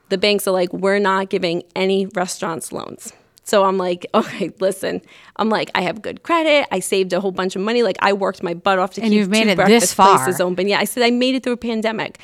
The 0.09 0.17
banks 0.17 0.47
are 0.47 0.51
like, 0.51 0.71
we're 0.73 0.99
not 0.99 1.29
giving 1.29 1.63
any 1.75 2.05
restaurants 2.07 2.71
loans. 2.71 3.13
So 3.43 3.63
I'm 3.63 3.77
like, 3.77 4.05
okay, 4.13 4.51
listen. 4.59 5.01
I'm 5.37 5.49
like, 5.49 5.71
I 5.75 5.81
have 5.81 6.01
good 6.01 6.23
credit. 6.23 6.67
I 6.71 6.79
saved 6.79 7.13
a 7.13 7.21
whole 7.21 7.31
bunch 7.31 7.55
of 7.55 7.61
money. 7.61 7.83
Like 7.83 7.97
I 8.01 8.13
worked 8.13 8.43
my 8.43 8.53
butt 8.53 8.79
off 8.79 8.93
to 8.95 9.01
And 9.01 9.09
keep 9.11 9.19
you've 9.19 9.29
made 9.29 9.43
two 9.45 9.49
it 9.51 9.55
this 9.55 9.65
breakfast 9.67 9.95
far. 9.95 10.17
places 10.17 10.41
open. 10.41 10.67
Yeah, 10.67 10.79
I 10.79 10.85
said 10.85 11.03
I 11.03 11.11
made 11.11 11.35
it 11.35 11.43
through 11.43 11.53
a 11.53 11.57
pandemic. 11.57 12.19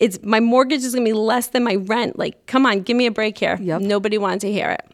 It's 0.00 0.18
my 0.22 0.40
mortgage 0.40 0.82
is 0.82 0.94
gonna 0.94 1.04
be 1.04 1.12
less 1.12 1.48
than 1.48 1.62
my 1.62 1.76
rent. 1.76 2.18
Like, 2.18 2.46
come 2.46 2.66
on, 2.66 2.80
give 2.80 2.96
me 2.96 3.06
a 3.06 3.10
break 3.10 3.38
here. 3.38 3.58
Yep. 3.60 3.82
Nobody 3.82 4.18
wanted 4.18 4.40
to 4.40 4.52
hear 4.52 4.70
it. 4.70 4.90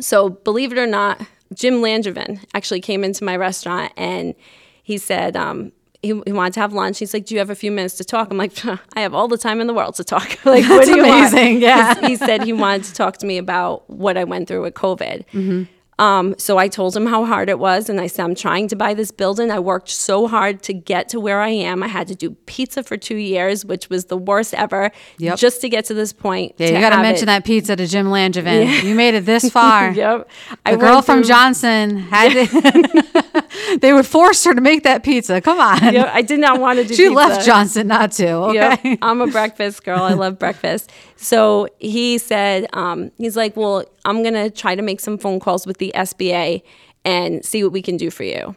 So 0.00 0.28
believe 0.28 0.70
it 0.72 0.78
or 0.78 0.86
not, 0.86 1.20
Jim 1.52 1.74
Langevin 1.80 2.44
actually 2.54 2.80
came 2.80 3.04
into 3.04 3.24
my 3.24 3.36
restaurant 3.36 3.92
and 3.96 4.34
he 4.82 4.98
said 4.98 5.36
um, 5.36 5.72
he, 6.02 6.20
he 6.26 6.32
wanted 6.32 6.52
to 6.54 6.60
have 6.60 6.74
lunch. 6.74 6.98
He's 6.98 7.14
like, 7.14 7.24
"Do 7.24 7.34
you 7.34 7.38
have 7.38 7.48
a 7.48 7.54
few 7.54 7.70
minutes 7.72 7.94
to 7.94 8.04
talk?" 8.04 8.30
I'm 8.30 8.36
like, 8.36 8.52
"I 8.66 9.00
have 9.00 9.14
all 9.14 9.28
the 9.28 9.38
time 9.38 9.60
in 9.60 9.66
the 9.66 9.72
world 9.74 9.94
to 9.96 10.04
talk." 10.04 10.22
like, 10.44 10.64
what 10.68 10.84
That's 10.84 10.88
do 10.88 10.96
you 10.96 11.06
want? 11.06 11.32
amazing, 11.32 11.62
yeah. 11.62 12.06
He 12.06 12.16
said 12.16 12.42
he 12.42 12.52
wanted 12.52 12.84
to 12.84 12.94
talk 12.94 13.16
to 13.18 13.26
me 13.26 13.38
about 13.38 13.88
what 13.88 14.18
I 14.18 14.24
went 14.24 14.46
through 14.46 14.62
with 14.62 14.74
COVID. 14.74 15.24
Mm-hmm. 15.32 15.62
Um, 15.98 16.34
so 16.38 16.58
I 16.58 16.68
told 16.68 16.96
him 16.96 17.06
how 17.06 17.24
hard 17.24 17.48
it 17.48 17.58
was, 17.58 17.88
and 17.88 18.00
I 18.00 18.08
said, 18.08 18.24
I'm 18.24 18.34
trying 18.34 18.66
to 18.68 18.76
buy 18.76 18.94
this 18.94 19.10
building. 19.12 19.50
I 19.50 19.60
worked 19.60 19.88
so 19.88 20.26
hard 20.26 20.62
to 20.64 20.72
get 20.74 21.08
to 21.10 21.20
where 21.20 21.40
I 21.40 21.50
am. 21.50 21.82
I 21.82 21.86
had 21.88 22.08
to 22.08 22.14
do 22.16 22.30
pizza 22.46 22.82
for 22.82 22.96
two 22.96 23.16
years, 23.16 23.64
which 23.64 23.88
was 23.88 24.06
the 24.06 24.16
worst 24.16 24.54
ever, 24.54 24.90
Yep. 25.18 25.38
just 25.38 25.60
to 25.60 25.68
get 25.68 25.84
to 25.86 25.94
this 25.94 26.12
point. 26.12 26.54
Yeah, 26.58 26.68
you 26.70 26.80
got 26.80 26.90
to 26.90 27.02
mention 27.02 27.24
it. 27.24 27.26
that 27.26 27.44
pizza 27.44 27.76
to 27.76 27.86
Jim 27.86 28.06
Langevin. 28.06 28.82
You 28.84 28.94
made 28.94 29.14
it 29.14 29.24
this 29.24 29.48
far. 29.50 29.90
Yep. 29.94 30.28
I 30.66 30.72
The 30.72 30.78
girl 30.78 31.00
from 31.02 31.18
through- 31.20 31.28
Johnson 31.28 31.96
had 31.98 32.32
to, 32.32 33.43
they 33.80 33.92
would 33.92 34.06
force 34.06 34.44
her 34.44 34.54
to 34.54 34.60
make 34.60 34.82
that 34.84 35.02
pizza. 35.02 35.40
Come 35.40 35.58
on. 35.60 35.94
Yep, 35.94 36.10
I 36.12 36.22
did 36.22 36.40
not 36.40 36.60
want 36.60 36.78
to 36.78 36.84
do 36.84 36.94
She 36.94 37.04
pizza. 37.04 37.14
left 37.14 37.46
Johnson 37.46 37.86
not 37.88 38.12
to. 38.12 38.28
Okay. 38.32 38.78
Yep, 38.82 38.98
I'm 39.02 39.20
a 39.20 39.26
breakfast 39.26 39.84
girl. 39.84 40.02
I 40.02 40.12
love 40.14 40.38
breakfast. 40.38 40.92
So 41.16 41.68
he 41.78 42.18
said, 42.18 42.66
um, 42.72 43.10
he's 43.18 43.36
like, 43.36 43.56
well, 43.56 43.84
I'm 44.04 44.22
going 44.22 44.34
to 44.34 44.50
try 44.50 44.74
to 44.74 44.82
make 44.82 45.00
some 45.00 45.18
phone 45.18 45.40
calls 45.40 45.66
with 45.66 45.78
the 45.78 45.92
SBA 45.94 46.62
and 47.04 47.44
see 47.44 47.62
what 47.62 47.72
we 47.72 47.82
can 47.82 47.96
do 47.96 48.10
for 48.10 48.24
you. 48.24 48.56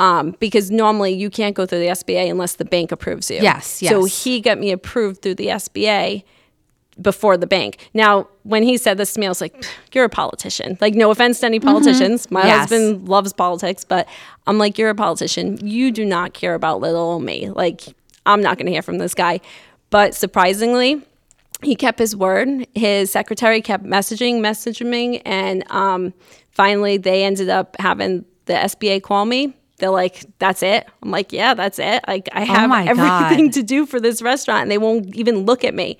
Um, 0.00 0.36
because 0.38 0.70
normally 0.70 1.12
you 1.12 1.28
can't 1.28 1.56
go 1.56 1.66
through 1.66 1.80
the 1.80 1.88
SBA 1.88 2.30
unless 2.30 2.54
the 2.54 2.64
bank 2.64 2.92
approves 2.92 3.30
you. 3.30 3.40
Yes, 3.40 3.82
yes. 3.82 3.90
So 3.90 4.04
he 4.04 4.40
got 4.40 4.58
me 4.58 4.70
approved 4.70 5.22
through 5.22 5.34
the 5.34 5.48
SBA 5.48 6.22
before 7.00 7.36
the 7.36 7.46
bank. 7.46 7.88
Now, 7.94 8.28
when 8.42 8.62
he 8.62 8.76
said 8.76 8.98
this 8.98 9.12
to 9.14 9.20
me, 9.20 9.26
I 9.26 9.28
was 9.28 9.40
like, 9.40 9.64
you're 9.92 10.04
a 10.04 10.08
politician. 10.08 10.76
Like, 10.80 10.94
no 10.94 11.10
offense 11.10 11.40
to 11.40 11.46
any 11.46 11.60
politicians. 11.60 12.30
My 12.30 12.40
Mm-hmm. 12.40 12.48
Yes. 12.48 12.58
husband 12.70 13.08
loves 13.08 13.32
politics, 13.32 13.84
but 13.84 14.08
I'm 14.46 14.58
like, 14.58 14.78
you're 14.78 14.90
a 14.90 14.94
politician. 14.94 15.58
You 15.64 15.90
do 15.92 16.04
not 16.04 16.34
care 16.34 16.54
about 16.54 16.80
little 16.80 17.00
old 17.00 17.22
me. 17.22 17.50
Like, 17.50 17.82
I'm 18.26 18.42
not 18.42 18.56
going 18.58 18.66
to 18.66 18.72
hear 18.72 18.82
from 18.82 18.98
this 18.98 19.14
guy. 19.14 19.40
But 19.90 20.14
surprisingly, 20.14 21.02
he 21.62 21.74
kept 21.76 21.98
his 21.98 22.14
word. 22.16 22.66
His 22.74 23.10
secretary 23.10 23.62
kept 23.62 23.84
messaging, 23.84 24.40
messaging 24.40 24.86
me, 24.86 25.20
and 25.20 25.64
um, 25.70 26.12
finally 26.50 26.98
they 26.98 27.24
ended 27.24 27.48
up 27.48 27.74
having 27.80 28.24
the 28.44 28.52
SBA 28.54 29.02
call 29.02 29.24
me. 29.24 29.54
They're 29.78 29.90
like, 29.90 30.24
"That's 30.40 30.62
it." 30.62 30.86
I'm 31.02 31.10
like, 31.10 31.32
"Yeah, 31.32 31.54
that's 31.54 31.78
it." 31.78 32.04
Like 32.06 32.28
I 32.32 32.44
have 32.44 32.70
Oh 32.70 32.74
everything 32.74 33.46
God. 33.46 33.52
to 33.54 33.62
do 33.62 33.86
for 33.86 33.98
this 33.98 34.20
restaurant, 34.22 34.62
and 34.62 34.70
they 34.70 34.78
won't 34.78 35.14
even 35.16 35.46
look 35.46 35.64
at 35.64 35.74
me. 35.74 35.98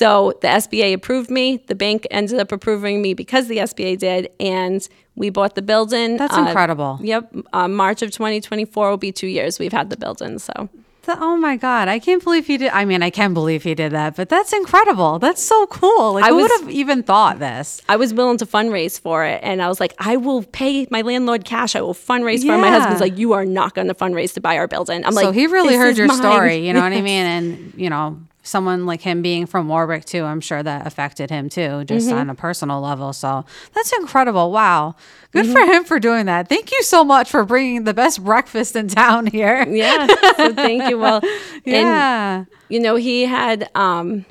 So 0.00 0.32
the 0.42 0.48
SBA 0.48 0.92
approved 0.92 1.30
me. 1.30 1.62
The 1.68 1.74
bank 1.76 2.06
ended 2.10 2.38
up 2.40 2.50
approving 2.50 3.00
me 3.00 3.14
because 3.14 3.46
the 3.46 3.58
SBA 3.58 3.98
did, 3.98 4.28
and 4.40 4.86
we 5.14 5.30
bought 5.30 5.54
the 5.54 5.62
building. 5.62 6.16
That's 6.16 6.36
Uh, 6.36 6.40
incredible. 6.46 6.98
Yep, 7.00 7.22
uh, 7.52 7.68
March 7.68 8.02
of 8.02 8.10
2024 8.10 8.90
will 8.90 8.96
be 8.96 9.12
two 9.12 9.28
years 9.28 9.58
we've 9.60 9.72
had 9.80 9.90
the 9.90 9.96
building. 9.96 10.38
So 10.40 10.68
Th- 11.06 11.18
Oh 11.20 11.36
my 11.36 11.56
God. 11.56 11.86
I 11.86 11.98
can't 11.98 12.24
believe 12.24 12.46
he 12.46 12.56
did. 12.56 12.70
I 12.72 12.86
mean, 12.86 13.02
I 13.02 13.10
can 13.10 13.34
believe 13.34 13.62
he 13.62 13.74
did 13.74 13.92
that, 13.92 14.16
but 14.16 14.30
that's 14.30 14.54
incredible. 14.54 15.18
That's 15.18 15.42
so 15.42 15.66
cool. 15.66 16.14
Like, 16.14 16.24
I 16.24 16.32
would 16.32 16.50
have 16.58 16.70
even 16.70 17.02
thought 17.02 17.38
this? 17.40 17.82
I 17.90 17.96
was 17.96 18.14
willing 18.14 18.38
to 18.38 18.46
fundraise 18.46 18.98
for 18.98 19.22
it, 19.22 19.38
and 19.44 19.60
I 19.60 19.68
was 19.68 19.80
like, 19.80 19.92
I 19.98 20.16
will 20.16 20.42
pay 20.44 20.86
my 20.90 21.02
landlord 21.02 21.44
cash. 21.44 21.76
I 21.76 21.82
will 21.82 21.92
fundraise 21.94 22.40
for 22.46 22.54
it. 22.54 22.58
My 22.58 22.70
husband's 22.70 23.02
like, 23.02 23.18
you 23.18 23.34
are 23.34 23.44
not 23.44 23.74
going 23.74 23.88
to 23.88 23.94
fundraise 23.94 24.32
to 24.34 24.40
buy 24.40 24.56
our 24.56 24.66
building. 24.66 25.04
I'm 25.04 25.12
so 25.12 25.16
like, 25.16 25.24
so 25.26 25.32
he 25.32 25.46
really 25.46 25.74
"This 25.74 25.76
heard 25.76 25.98
your 25.98 26.06
mine." 26.08 26.16
story. 26.16 26.66
You 26.66 26.72
know 26.72 26.80
what 26.80 26.94
I 26.94 27.02
mean? 27.12 27.26
And, 27.36 27.74
you 27.76 27.90
know, 27.90 28.16
someone 28.44 28.86
like 28.86 29.00
him 29.00 29.20
being 29.22 29.46
from 29.46 29.66
Warwick, 29.68 30.04
too, 30.04 30.22
I'm 30.22 30.40
sure 30.40 30.62
that 30.62 30.86
affected 30.86 31.30
him, 31.30 31.48
too, 31.48 31.82
just 31.84 32.08
Mm-hmm. 32.08 32.16
on 32.18 32.30
a 32.30 32.34
personal 32.36 32.80
level. 32.80 33.12
So 33.12 33.44
that's 33.74 33.92
incredible. 33.94 34.52
Wow. 34.52 34.94
Good 35.32 35.46
Mm-hmm. 35.46 35.52
for 35.52 35.60
him 35.72 35.84
for 35.84 35.98
doing 35.98 36.26
that. 36.26 36.48
Thank 36.48 36.70
you 36.70 36.82
so 36.84 37.02
much 37.04 37.28
for 37.30 37.44
bringing 37.44 37.82
the 37.84 37.94
best 37.94 38.22
breakfast 38.22 38.76
in 38.76 38.86
town 38.86 39.26
here. 39.26 39.66
yeah. 39.68 40.06
So 40.36 40.54
thank 40.54 40.88
you. 40.88 40.98
Well, 40.98 41.20
and 41.54 41.64
Yeah. 41.64 42.44
you 42.68 42.78
know, 42.78 42.94
he 42.94 43.22
had 43.26 43.68
um 43.74 44.24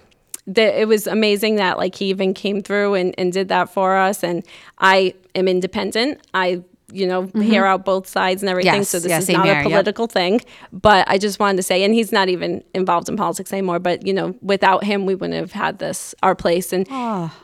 the, 0.45 0.81
it 0.81 0.87
was 0.89 1.07
amazing 1.07 1.55
that 1.55 1.77
like 1.77 1.95
he 1.95 2.05
even 2.07 2.33
came 2.33 2.61
through 2.61 2.95
and, 2.95 3.15
and 3.17 3.31
did 3.31 3.47
that 3.47 3.69
for 3.73 3.95
us. 3.95 4.23
And 4.23 4.45
I 4.77 5.13
am 5.35 5.47
independent. 5.47 6.19
I 6.33 6.63
you 6.93 7.07
know 7.07 7.29
hear 7.35 7.65
out 7.65 7.85
both 7.85 8.07
sides 8.07 8.41
and 8.43 8.49
everything. 8.49 8.71
Mm-hmm. 8.71 8.79
Yes. 8.81 8.89
so 8.89 8.99
this 8.99 9.09
Yeah, 9.09 9.17
is 9.19 9.29
not 9.29 9.45
here. 9.45 9.53
a 9.55 9.61
Yep. 9.63 9.69
political 9.71 10.07
thing. 10.07 10.41
But 10.71 11.05
I 11.09 11.17
just 11.17 11.39
wanted 11.39 11.57
to 11.57 11.63
say, 11.63 11.83
and 11.83 11.93
he's 11.93 12.11
not 12.11 12.29
even 12.29 12.63
involved 12.73 13.09
in 13.09 13.17
politics 13.17 13.51
anymore. 13.51 13.79
But 13.79 14.05
you 14.07 14.13
know, 14.13 14.35
without 14.41 14.83
him, 14.83 15.05
we 15.05 15.15
wouldn't 15.15 15.39
have 15.39 15.51
had 15.51 15.79
this 15.79 16.13
our 16.23 16.35
place. 16.35 16.71
And 16.73 16.87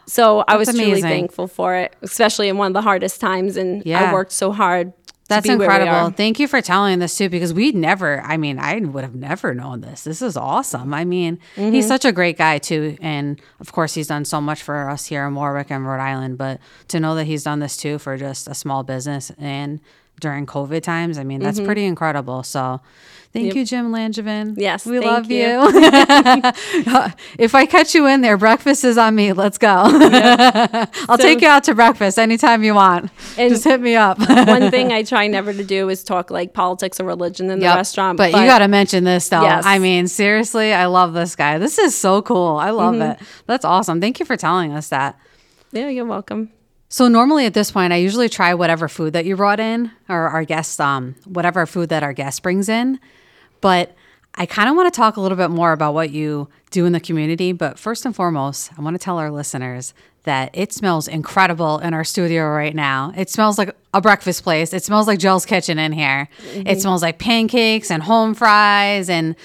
so 0.06 0.44
I 0.48 0.56
was 0.58 0.68
that's 0.68 0.78
truly 0.78 1.02
thankful 1.02 1.48
for 1.48 1.76
it, 1.76 1.96
especially 2.02 2.48
in 2.50 2.58
one 2.58 2.68
of 2.68 2.74
the 2.74 2.82
hardest 2.82 3.20
times. 3.20 3.58
And 3.58 3.84
Yeah. 3.86 4.10
I 4.10 4.14
worked 4.14 4.32
so 4.32 4.52
hard. 4.52 4.94
That's 5.30 5.46
to 5.48 5.54
be 5.54 5.58
where 5.58 5.70
we 5.70 5.76
incredible. 5.76 6.12
Thank 6.12 6.40
you 6.40 6.48
for 6.48 6.62
telling 6.62 7.00
this 7.00 7.18
too, 7.18 7.30
because 7.30 7.54
we'd 7.54 7.76
never, 7.76 8.22
I 8.22 8.36
mean, 8.38 8.60
I 8.60 8.80
would 8.80 9.04
have 9.04 9.16
never 9.16 9.54
known 9.54 9.82
this. 9.82 10.04
This 10.04 10.22
is 10.22 10.36
awesome. 10.36 10.94
I 10.94 11.06
mean, 11.06 11.40
Mm-hmm. 11.56 11.72
he's 11.72 11.88
such 11.88 12.04
a 12.06 12.12
great 12.12 12.38
guy 12.38 12.58
too. 12.58 12.98
And 13.02 13.40
of 13.60 13.72
course, 13.72 13.94
he's 13.94 14.08
done 14.08 14.26
so 14.26 14.42
much 14.42 14.62
for 14.64 14.90
us 14.90 15.06
here 15.06 15.26
in 15.26 15.36
Warwick 15.36 15.72
and 15.72 15.88
Rhode 15.88 16.02
Island. 16.02 16.38
But 16.38 16.60
to 16.90 17.00
know 17.00 17.16
that 17.16 17.26
he's 17.26 17.44
done 17.44 17.60
this 17.60 17.78
too 17.78 18.00
for 18.00 18.18
just 18.18 18.48
a 18.48 18.54
small 18.56 18.84
business 18.84 19.32
and 19.38 19.80
during 20.20 20.46
COVID 20.46 20.82
times, 20.84 21.18
I 21.18 21.24
mean, 21.24 21.40
that's 21.40 21.60
pretty 21.60 21.86
incredible. 21.86 22.44
So 22.44 22.82
thank 23.34 23.56
you, 23.56 23.66
Jim 23.66 23.92
Langevin. 23.92 24.52
Mm-hmm. 24.52 24.60
Yes, 24.60 24.86
we 24.86 25.00
love 25.00 25.30
you. 25.32 25.38
you. 25.48 25.62
if 27.40 27.56
I 27.56 27.66
catch 27.66 27.94
you 27.96 28.06
in 28.08 28.22
there, 28.22 28.38
breakfast 28.38 28.84
is 28.84 28.98
on 28.98 29.16
me. 29.16 29.34
Let's 29.34 29.58
go. 29.58 29.68
I'll 31.10 31.18
take 31.18 31.42
you 31.42 31.48
out 31.48 31.64
to 31.66 31.76
breakfast 31.76 32.18
anytime 32.20 32.64
you 32.64 32.74
want. 32.76 33.12
Just 33.36 33.64
hit 33.64 33.82
me 33.82 33.96
up. 33.96 34.20
one 34.20 34.72
thing 34.72 34.92
I 34.92 35.04
try 35.04 35.28
never 35.28 35.54
to 35.54 35.64
do 35.64 35.90
is 35.90 36.04
talk 36.04 36.30
like 36.32 36.54
politics 36.54 37.00
or 37.00 37.06
religion 37.06 37.50
in 37.50 37.62
Yep. 37.62 37.72
the 37.74 37.78
restaurant. 37.78 38.18
But, 38.18 38.32
you 38.32 38.46
got 38.46 38.60
to 38.60 38.68
mention 38.68 39.04
this 39.04 39.30
though. 39.30 39.44
Yes. 39.44 39.64
I 39.66 39.80
mean, 39.80 40.08
seriously, 40.08 40.74
I 40.74 40.86
love 40.88 41.14
this 41.14 41.36
guy. 41.36 41.58
This 41.58 41.78
is 41.78 41.96
so 41.96 42.22
cool. 42.22 42.58
I 42.58 42.72
love 42.72 42.96
Mm-hmm. 42.96 43.22
it. 43.22 43.28
That's 43.46 43.66
awesome. 43.66 44.02
Thank 44.02 44.20
you 44.20 44.26
for 44.26 44.36
telling 44.38 44.74
us 44.74 44.90
that. 44.90 45.18
Yeah, 45.72 45.90
you're 45.90 46.06
welcome. 46.06 46.50
So 46.90 47.08
normally 47.08 47.46
at 47.46 47.54
this 47.54 47.72
point, 47.72 47.94
I 47.94 47.98
usually 47.98 48.30
try 48.30 48.54
whatever 48.56 48.88
food 48.88 49.14
that 49.14 49.26
you 49.26 49.36
brought 49.36 49.60
in, 49.60 49.92
or 50.10 50.28
our 50.28 50.44
guests, 50.44 50.80
um, 50.80 51.16
whatever 51.26 51.66
food 51.68 51.90
that 51.90 52.02
our 52.02 52.14
guest 52.14 52.42
brings 52.42 52.68
in. 52.68 53.00
But 53.62 53.96
I 54.36 54.46
kind 54.48 54.70
of 54.70 54.76
want 54.76 54.92
to 54.92 54.98
talk 54.98 55.16
a 55.16 55.22
little 55.22 55.38
bit 55.38 55.52
more 55.52 55.72
about 55.72 55.94
what 55.94 56.10
you 56.10 56.50
do 56.72 56.86
in 56.86 56.94
the 56.94 57.00
community. 57.00 57.52
But 57.52 57.78
first 57.78 58.06
and 58.06 58.16
foremost, 58.16 58.72
I 58.78 58.82
want 58.82 58.96
to 58.96 59.00
tell 59.00 59.20
our 59.20 59.30
listeners 59.30 59.94
that 60.24 60.50
it 60.54 60.74
smells 60.74 61.08
incredible 61.08 61.80
in 61.80 61.94
our 61.94 62.04
studio 62.04 62.50
right 62.50 62.76
now. 62.76 63.14
It 63.16 63.30
smells 63.30 63.58
like 63.58 63.76
a 63.94 64.02
breakfast 64.02 64.44
place. 64.44 64.74
It 64.74 64.84
smells 64.84 65.08
like 65.08 65.20
Gel's 65.20 65.46
Kitchen 65.46 65.80
in 65.80 65.92
here. 65.92 66.28
It 66.54 66.82
smells 66.82 67.02
like 67.02 67.20
pancakes 67.20 67.92
and 67.92 68.02
home 68.04 68.34
fries 68.34 69.10
and 69.10 69.36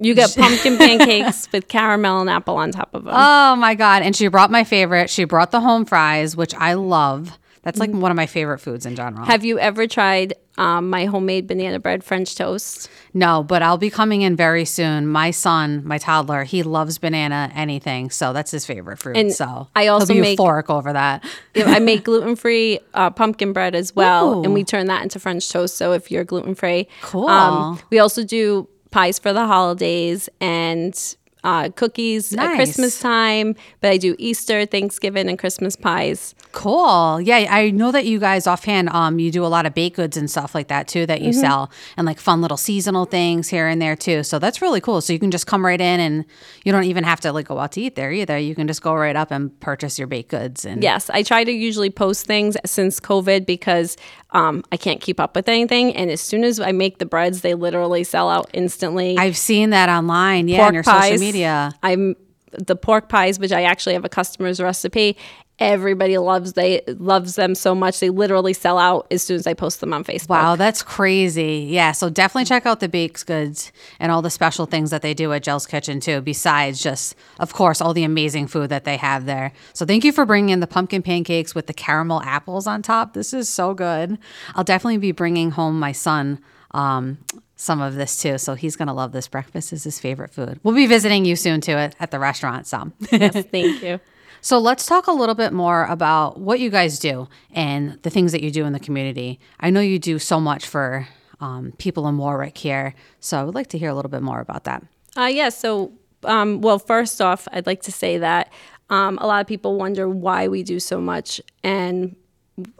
You 0.00 0.14
got 0.14 0.34
pumpkin 0.38 0.76
pancakes 0.76 1.48
with 1.52 1.68
caramel 1.68 2.20
and 2.20 2.28
apple 2.30 2.56
on 2.56 2.70
top 2.72 2.94
of 2.94 3.04
them. 3.04 3.14
Oh 3.16 3.56
my 3.56 3.74
god! 3.74 4.02
And 4.02 4.14
she 4.16 4.28
brought 4.28 4.50
my 4.50 4.64
favorite. 4.64 5.08
She 5.10 5.24
brought 5.24 5.50
the 5.50 5.60
home 5.60 5.84
fries, 5.84 6.36
which 6.36 6.54
I 6.54 6.74
love. 6.74 7.38
That's 7.62 7.78
Mm-hmm. 7.78 7.92
like 7.94 8.02
one 8.02 8.10
of 8.10 8.16
my 8.16 8.26
favorite 8.26 8.58
foods 8.58 8.84
in 8.84 8.94
general. 8.94 9.24
Have 9.24 9.42
you 9.42 9.58
ever 9.58 9.86
tried 9.86 10.34
um, 10.58 10.90
my 10.90 11.06
homemade 11.06 11.46
banana 11.46 11.78
bread 11.80 12.04
French 12.04 12.34
toast? 12.34 12.90
no, 13.14 13.42
but 13.42 13.62
I'll 13.62 13.78
be 13.78 13.88
coming 13.88 14.20
in 14.20 14.36
very 14.36 14.66
soon. 14.66 15.06
My 15.06 15.30
son, 15.30 15.80
my 15.86 15.96
toddler, 15.96 16.44
he 16.44 16.62
loves 16.62 16.98
banana 16.98 17.50
anything, 17.54 18.10
so 18.10 18.34
that's 18.34 18.50
his 18.50 18.66
favorite 18.66 18.98
fruit. 18.98 19.16
And 19.16 19.32
so 19.32 19.68
I 19.74 19.86
also 19.86 20.12
he'll 20.12 20.16
be 20.22 20.28
make- 20.28 20.38
euphoric 20.38 20.68
over 20.68 20.92
that. 20.92 21.24
I 21.56 21.78
make 21.78 22.04
gluten 22.04 22.36
free 22.36 22.80
uh, 22.92 23.08
pumpkin 23.10 23.54
bread 23.54 23.74
as 23.74 23.96
well, 23.96 24.44
and 24.44 24.52
we 24.52 24.62
turn 24.62 24.88
that 24.88 25.02
into 25.02 25.18
French 25.18 25.48
toast. 25.48 25.76
So 25.78 25.92
if 25.92 26.10
you're 26.10 26.24
gluten 26.24 26.54
free, 26.54 26.86
Cool. 27.00 27.78
we 27.88 27.98
also 27.98 28.24
do 28.24 28.68
pies 28.94 29.18
for 29.18 29.32
the 29.32 29.44
holidays 29.44 30.28
and 30.40 31.16
uh, 31.44 31.68
cookies 31.76 32.32
Nice. 32.32 32.50
at 32.50 32.56
Christmas 32.56 32.98
time. 32.98 33.54
But 33.80 33.92
I 33.92 33.98
do 33.98 34.16
Easter, 34.18 34.66
Thanksgiving, 34.66 35.28
and 35.28 35.38
Christmas 35.38 35.76
pies. 35.76 36.34
Cool. 36.52 37.20
Yeah, 37.20 37.46
I 37.50 37.70
know 37.70 37.92
that 37.92 38.06
you 38.06 38.18
guys 38.18 38.46
offhand, 38.46 38.88
um, 38.90 39.18
you 39.18 39.30
do 39.30 39.44
a 39.44 39.48
lot 39.48 39.66
of 39.66 39.74
baked 39.74 39.96
goods 39.96 40.16
and 40.16 40.30
stuff 40.30 40.54
like 40.54 40.68
that 40.68 40.88
too 40.88 41.04
that 41.06 41.20
you 41.20 41.32
sell, 41.32 41.70
and 41.96 42.06
like 42.06 42.18
fun 42.18 42.40
little 42.40 42.56
seasonal 42.56 43.04
things 43.04 43.48
here 43.48 43.66
and 43.66 43.80
there 43.82 43.96
too. 43.96 44.22
So 44.22 44.38
that's 44.38 44.62
really 44.62 44.80
cool. 44.80 45.00
So 45.00 45.12
you 45.12 45.18
can 45.18 45.30
just 45.30 45.46
come 45.46 45.64
right 45.64 45.80
in, 45.80 46.00
and 46.00 46.24
you 46.64 46.72
don't 46.72 46.84
even 46.84 47.04
have 47.04 47.20
to 47.20 47.32
like 47.32 47.46
go 47.46 47.58
out 47.58 47.72
to 47.72 47.80
eat 47.80 47.94
there 47.96 48.10
either. 48.12 48.38
You 48.38 48.54
can 48.54 48.66
just 48.66 48.82
go 48.82 48.94
right 48.94 49.16
up 49.16 49.30
and 49.30 49.58
purchase 49.60 49.98
your 49.98 50.06
baked 50.08 50.30
goods. 50.30 50.64
And 50.64 50.82
Yes, 50.82 51.10
I 51.10 51.22
try 51.22 51.44
to 51.44 51.52
usually 51.52 51.90
post 51.90 52.26
things 52.26 52.56
since 52.64 53.00
COVID 53.00 53.44
because 53.46 53.96
um, 54.30 54.64
I 54.72 54.76
can't 54.76 55.00
keep 55.00 55.20
up 55.20 55.36
with 55.36 55.48
anything. 55.48 55.94
And 55.94 56.10
as 56.10 56.20
soon 56.20 56.44
as 56.44 56.58
I 56.58 56.72
make 56.72 56.98
the 56.98 57.06
breads, 57.06 57.42
they 57.42 57.54
literally 57.54 58.04
sell 58.04 58.28
out 58.30 58.48
instantly. 58.52 59.16
I've 59.18 59.36
seen 59.36 59.70
that 59.70 59.88
online. 59.88 60.48
Yeah, 60.48 60.66
on 60.66 60.74
your 60.74 60.82
social 60.82 61.18
media. 61.18 61.33
I'm 61.82 62.16
the 62.58 62.76
pork 62.76 63.08
pies, 63.08 63.38
which 63.38 63.52
I 63.52 63.62
actually 63.62 63.94
have 63.94 64.04
a 64.04 64.08
customer's 64.08 64.60
recipe. 64.60 65.16
Everybody 65.60 66.18
loves 66.18 66.54
they 66.54 66.82
loves 66.88 67.36
them 67.36 67.54
so 67.54 67.76
much 67.76 68.00
they 68.00 68.10
literally 68.10 68.52
sell 68.52 68.76
out 68.76 69.06
as 69.12 69.22
soon 69.22 69.36
as 69.36 69.46
I 69.46 69.54
post 69.54 69.80
them 69.80 69.92
on 69.92 70.02
Facebook. 70.02 70.30
Wow, 70.30 70.56
that's 70.56 70.82
crazy. 70.82 71.68
Yeah, 71.70 71.92
so 71.92 72.10
definitely 72.10 72.46
check 72.46 72.66
out 72.66 72.80
the 72.80 72.88
baked 72.88 73.24
goods 73.24 73.70
and 74.00 74.10
all 74.10 74.20
the 74.20 74.30
special 74.30 74.66
things 74.66 74.90
that 74.90 75.02
they 75.02 75.14
do 75.14 75.32
at 75.32 75.44
Gel's 75.44 75.66
Kitchen 75.68 76.00
too, 76.00 76.20
besides 76.20 76.82
just, 76.82 77.14
of 77.38 77.52
course, 77.52 77.80
all 77.80 77.94
the 77.94 78.02
amazing 78.02 78.48
food 78.48 78.68
that 78.70 78.84
they 78.84 78.96
have 78.96 79.26
there. 79.26 79.52
So 79.74 79.86
thank 79.86 80.02
you 80.02 80.10
for 80.10 80.26
bringing 80.26 80.48
in 80.48 80.58
the 80.58 80.66
pumpkin 80.66 81.02
pancakes 81.02 81.54
with 81.54 81.68
the 81.68 81.74
caramel 81.74 82.20
apples 82.22 82.66
on 82.66 82.82
top. 82.82 83.14
This 83.14 83.32
is 83.32 83.48
so 83.48 83.74
good. 83.74 84.18
I'll 84.56 84.64
definitely 84.64 84.98
be 84.98 85.12
bringing 85.12 85.52
home 85.52 85.78
my 85.78 85.92
son 85.92 86.40
um, 86.72 87.18
some 87.56 87.80
of 87.80 87.94
this 87.94 88.20
too. 88.20 88.38
So 88.38 88.54
he's 88.54 88.76
going 88.76 88.88
to 88.88 88.94
love 88.94 89.12
this. 89.12 89.28
Breakfast 89.28 89.72
is 89.72 89.84
his 89.84 89.98
favorite 90.00 90.32
food. 90.32 90.60
We'll 90.62 90.74
be 90.74 90.86
visiting 90.86 91.24
you 91.24 91.36
soon 91.36 91.60
too 91.60 91.72
at, 91.72 91.94
at 92.00 92.10
the 92.10 92.18
restaurant. 92.18 92.66
Some. 92.66 92.92
Yes, 93.12 93.44
thank 93.50 93.82
you. 93.82 94.00
So 94.40 94.58
let's 94.58 94.84
talk 94.84 95.06
a 95.06 95.12
little 95.12 95.34
bit 95.34 95.54
more 95.54 95.86
about 95.86 96.38
what 96.38 96.60
you 96.60 96.68
guys 96.68 96.98
do 96.98 97.28
and 97.50 97.98
the 98.02 98.10
things 98.10 98.32
that 98.32 98.42
you 98.42 98.50
do 98.50 98.66
in 98.66 98.74
the 98.74 98.80
community. 98.80 99.40
I 99.58 99.70
know 99.70 99.80
you 99.80 99.98
do 99.98 100.18
so 100.18 100.38
much 100.38 100.66
for 100.66 101.08
um, 101.40 101.72
people 101.78 102.06
in 102.08 102.18
Warwick 102.18 102.58
here, 102.58 102.94
so 103.20 103.40
I 103.40 103.44
would 103.44 103.54
like 103.54 103.68
to 103.68 103.78
hear 103.78 103.88
a 103.88 103.94
little 103.94 104.10
bit 104.10 104.20
more 104.20 104.40
about 104.40 104.64
that. 104.64 104.84
Uh, 105.16 105.30
yeah. 105.32 105.48
So, 105.48 105.92
um, 106.24 106.60
well, 106.60 106.78
first 106.78 107.22
off, 107.22 107.48
I'd 107.52 107.66
like 107.66 107.80
to 107.82 107.92
say 107.92 108.18
that 108.18 108.52
um, 108.90 109.16
a 109.18 109.26
lot 109.26 109.40
of 109.40 109.46
people 109.46 109.76
wonder 109.76 110.08
why 110.10 110.48
we 110.48 110.62
do 110.62 110.78
so 110.78 111.00
much 111.00 111.40
and 111.62 112.14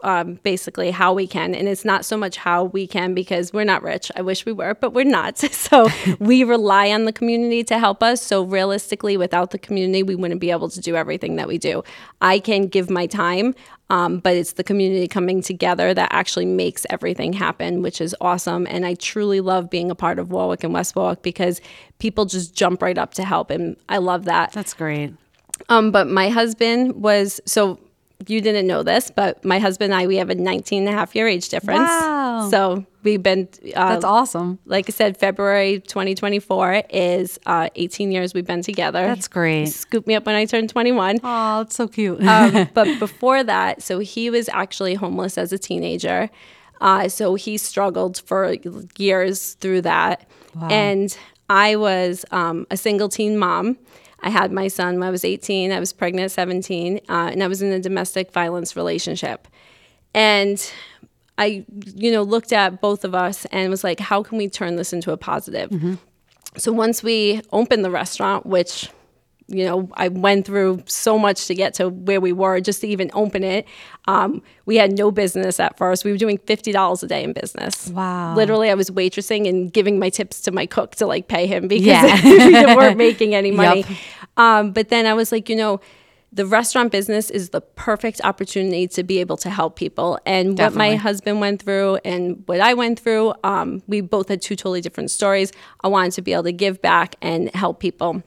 um, 0.01 0.35
basically 0.43 0.91
how 0.91 1.13
we 1.13 1.27
can. 1.27 1.53
And 1.53 1.67
it's 1.67 1.83
not 1.83 2.05
so 2.05 2.15
much 2.15 2.37
how 2.37 2.65
we 2.65 2.87
can 2.87 3.13
because 3.13 3.51
we're 3.51 3.65
not 3.65 3.83
rich. 3.83 4.09
I 4.15 4.21
wish 4.21 4.45
we 4.45 4.53
were, 4.53 4.73
but 4.73 4.93
we're 4.93 5.05
not. 5.05 5.43
So 5.65 5.89
we 6.19 6.43
rely 6.43 6.91
on 6.91 7.05
the 7.05 7.13
community 7.13 7.63
to 7.65 7.79
help 7.79 8.03
us. 8.03 8.21
So 8.21 8.43
realistically, 8.43 9.17
without 9.17 9.49
the 9.49 9.57
community, 9.57 10.03
we 10.03 10.13
wouldn't 10.13 10.39
be 10.39 10.51
able 10.51 10.69
to 10.69 10.79
do 10.79 10.95
everything 10.95 11.37
that 11.37 11.47
we 11.47 11.57
do. 11.57 11.83
I 12.21 12.39
can 12.39 12.67
give 12.67 12.89
my 12.89 13.07
time. 13.07 13.55
Um, 13.89 14.19
but 14.19 14.35
it's 14.35 14.53
the 14.53 14.63
community 14.63 15.07
coming 15.07 15.41
together 15.41 15.93
that 15.93 16.09
actually 16.11 16.45
makes 16.45 16.85
everything 16.89 17.33
happen, 17.33 17.81
which 17.81 18.01
is 18.01 18.15
awesome. 18.21 18.67
And 18.69 18.85
I 18.85 18.95
truly 18.95 19.41
love 19.41 19.69
being 19.69 19.91
a 19.91 19.95
part 19.95 20.19
of 20.19 20.31
Warwick 20.31 20.63
and 20.63 20.73
West 20.73 20.95
Warwick 20.95 21.21
because 21.21 21.61
people 21.99 22.25
just 22.25 22.55
jump 22.55 22.81
right 22.81 22.97
up 22.97 23.13
to 23.15 23.23
help. 23.23 23.49
And 23.49 23.77
I 23.89 23.97
love 23.97 24.25
that. 24.25 24.51
That's 24.53 24.73
great. 24.73 25.13
Um, 25.69 25.91
but 25.91 26.07
my 26.07 26.29
husband 26.29 27.01
was 27.01 27.39
so 27.45 27.79
you 28.27 28.41
didn't 28.41 28.67
know 28.67 28.83
this, 28.83 29.11
but 29.11 29.43
my 29.43 29.59
husband 29.59 29.93
and 29.93 30.01
I 30.01 30.07
we 30.07 30.17
have 30.17 30.29
a 30.29 30.35
19 30.35 30.87
and 30.87 30.89
a 30.89 30.97
half 30.97 31.15
year 31.15 31.27
age 31.27 31.49
difference. 31.49 31.89
Wow. 31.89 32.49
So 32.49 32.85
we've 33.03 33.21
been 33.21 33.47
uh, 33.75 33.93
That's 33.93 34.05
awesome. 34.05 34.59
like 34.65 34.89
I 34.89 34.91
said, 34.91 35.17
February 35.17 35.79
2024 35.81 36.83
is 36.89 37.39
uh, 37.45 37.69
18 37.75 38.11
years 38.11 38.33
we've 38.33 38.45
been 38.45 38.61
together. 38.61 39.05
That's 39.05 39.27
great. 39.27 39.67
Scooped 39.67 40.07
me 40.07 40.15
up 40.15 40.25
when 40.25 40.35
I 40.35 40.45
turned 40.45 40.69
21. 40.69 41.19
Oh, 41.23 41.61
it's 41.61 41.75
so 41.75 41.87
cute. 41.87 42.23
Um, 42.23 42.69
but 42.73 42.99
before 42.99 43.43
that, 43.43 43.81
so 43.81 43.99
he 43.99 44.29
was 44.29 44.49
actually 44.49 44.95
homeless 44.95 45.37
as 45.37 45.51
a 45.53 45.57
teenager. 45.57 46.29
Uh, 46.81 47.07
so 47.07 47.35
he 47.35 47.57
struggled 47.57 48.19
for 48.25 48.55
years 48.97 49.53
through 49.55 49.81
that. 49.81 50.27
And 50.69 51.15
I 51.49 51.75
was 51.75 52.25
um, 52.31 52.65
a 52.71 52.77
single 52.77 53.09
teen 53.09 53.37
mom. 53.37 53.77
I 54.21 54.29
had 54.29 54.51
my 54.51 54.67
son 54.67 54.99
when 54.99 55.07
I 55.07 55.11
was 55.11 55.23
18. 55.25 55.71
I 55.71 55.79
was 55.79 55.93
pregnant 55.93 56.25
at 56.25 56.31
17, 56.31 57.01
uh, 57.09 57.29
and 57.31 57.43
I 57.43 57.47
was 57.47 57.61
in 57.61 57.71
a 57.71 57.79
domestic 57.79 58.31
violence 58.31 58.75
relationship. 58.75 59.47
And 60.13 60.71
I, 61.37 61.65
you 61.95 62.11
know, 62.11 62.23
looked 62.23 62.53
at 62.53 62.81
both 62.81 63.03
of 63.03 63.13
us 63.13 63.45
and 63.45 63.69
was 63.69 63.83
like, 63.83 63.99
how 63.99 64.23
can 64.23 64.37
we 64.37 64.47
turn 64.47 64.77
this 64.77 64.93
into 64.93 65.11
a 65.11 65.17
positive? 65.17 65.69
So 66.57 66.71
once 66.71 67.03
we 67.03 67.41
opened 67.51 67.83
the 67.83 67.91
restaurant, 67.91 68.45
which 68.45 68.89
you 69.47 69.63
know, 69.63 69.89
I 69.93 70.07
went 70.07 70.45
through 70.47 70.81
so 70.87 71.19
much 71.19 71.45
to 71.47 71.53
get 71.55 71.75
to 71.75 71.89
where 71.89 72.19
we 72.19 72.33
were 72.33 72.59
just 72.59 72.81
to 72.81 72.87
even 72.87 73.11
open 73.13 73.43
it. 73.43 73.67
Um, 74.07 74.41
we 74.65 74.75
had 74.77 74.97
no 74.97 75.11
business 75.11 75.59
at 75.59 75.77
first. 75.77 76.03
We 76.03 76.11
were 76.11 76.17
doing 76.17 76.39
fifty 76.39 76.71
dollars 76.71 77.03
a 77.03 77.07
day 77.07 77.23
in 77.23 77.33
business. 77.33 77.89
Wow. 77.89 78.33
Literally, 78.35 78.71
I 78.71 78.73
was 78.73 78.89
waitressing 78.89 79.47
and 79.47 79.71
giving 79.71 79.99
my 79.99 80.09
tips 80.09 80.41
to 80.41 80.51
my 80.51 80.65
cook 80.65 80.95
to 80.95 81.05
like 81.05 81.27
pay 81.27 81.45
him 81.45 81.67
because 81.67 81.85
Yeah. 81.85 82.23
we 82.69 82.75
weren't 82.75 82.97
making 82.97 83.35
any 83.35 83.51
money. 83.63 83.81
Yup. 83.81 83.97
Um, 84.37 84.71
but 84.71 84.89
then 84.89 85.05
I 85.05 85.13
was 85.13 85.31
like, 85.31 85.47
you 85.47 85.55
know, 85.55 85.79
the 86.35 86.45
restaurant 86.45 86.91
business 86.91 87.29
is 87.29 87.49
the 87.49 87.61
perfect 87.61 88.19
opportunity 88.23 88.87
to 88.89 89.03
be 89.03 89.19
able 89.19 89.37
to 89.37 89.49
help 89.49 89.77
people. 89.77 90.19
And 90.25 90.59
what 90.59 90.75
my 90.75 90.95
husband 90.95 91.39
went 91.39 91.61
through 91.61 91.99
and 92.03 92.43
what 92.45 92.59
I 92.59 92.73
went 92.73 92.99
through, 92.99 93.33
um, 93.45 93.81
we 93.87 94.01
both 94.01 94.27
had 94.27 94.41
two 94.41 94.57
totally 94.57 94.81
different 94.81 95.11
stories. 95.11 95.53
I 95.81 95.87
wanted 95.87 96.11
to 96.13 96.21
be 96.21 96.33
able 96.33 96.43
to 96.43 96.51
give 96.51 96.81
back 96.81 97.15
and 97.21 97.49
help 97.55 97.79
people. 97.79 98.21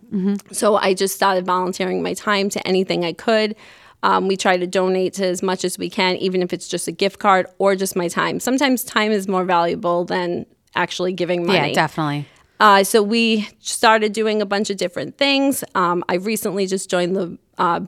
So 0.52 0.76
I 0.76 0.94
just 0.94 1.14
started 1.14 1.44
volunteering 1.44 2.02
my 2.02 2.14
time 2.14 2.48
to 2.50 2.66
anything 2.66 3.04
I 3.04 3.12
could. 3.12 3.54
Um, 4.02 4.26
we 4.26 4.38
try 4.38 4.56
to 4.56 4.66
donate 4.66 5.12
to 5.14 5.26
as 5.26 5.42
much 5.42 5.62
as 5.64 5.76
we 5.76 5.90
can, 5.90 6.16
even 6.16 6.40
if 6.40 6.52
it's 6.54 6.66
just 6.66 6.88
a 6.88 6.92
gift 6.92 7.18
card 7.18 7.46
or 7.58 7.76
just 7.76 7.94
my 7.94 8.08
time. 8.08 8.40
Sometimes 8.40 8.84
time 8.84 9.12
is 9.12 9.28
more 9.28 9.44
valuable 9.44 10.04
than 10.06 10.46
actually 10.74 11.12
giving 11.12 11.44
money. 11.44 11.68
Yeah, 11.68 11.74
definitely. 11.74 12.26
Uh, 12.60 12.84
so 12.84 13.02
we 13.02 13.48
started 13.60 14.12
doing 14.12 14.40
a 14.40 14.46
bunch 14.46 14.70
of 14.70 14.76
different 14.78 15.18
things. 15.18 15.62
Um, 15.74 16.04
I 16.08 16.14
recently 16.14 16.66
just 16.66 16.88
joined 16.90 17.14
the 17.14 17.38
uh, 17.58 17.80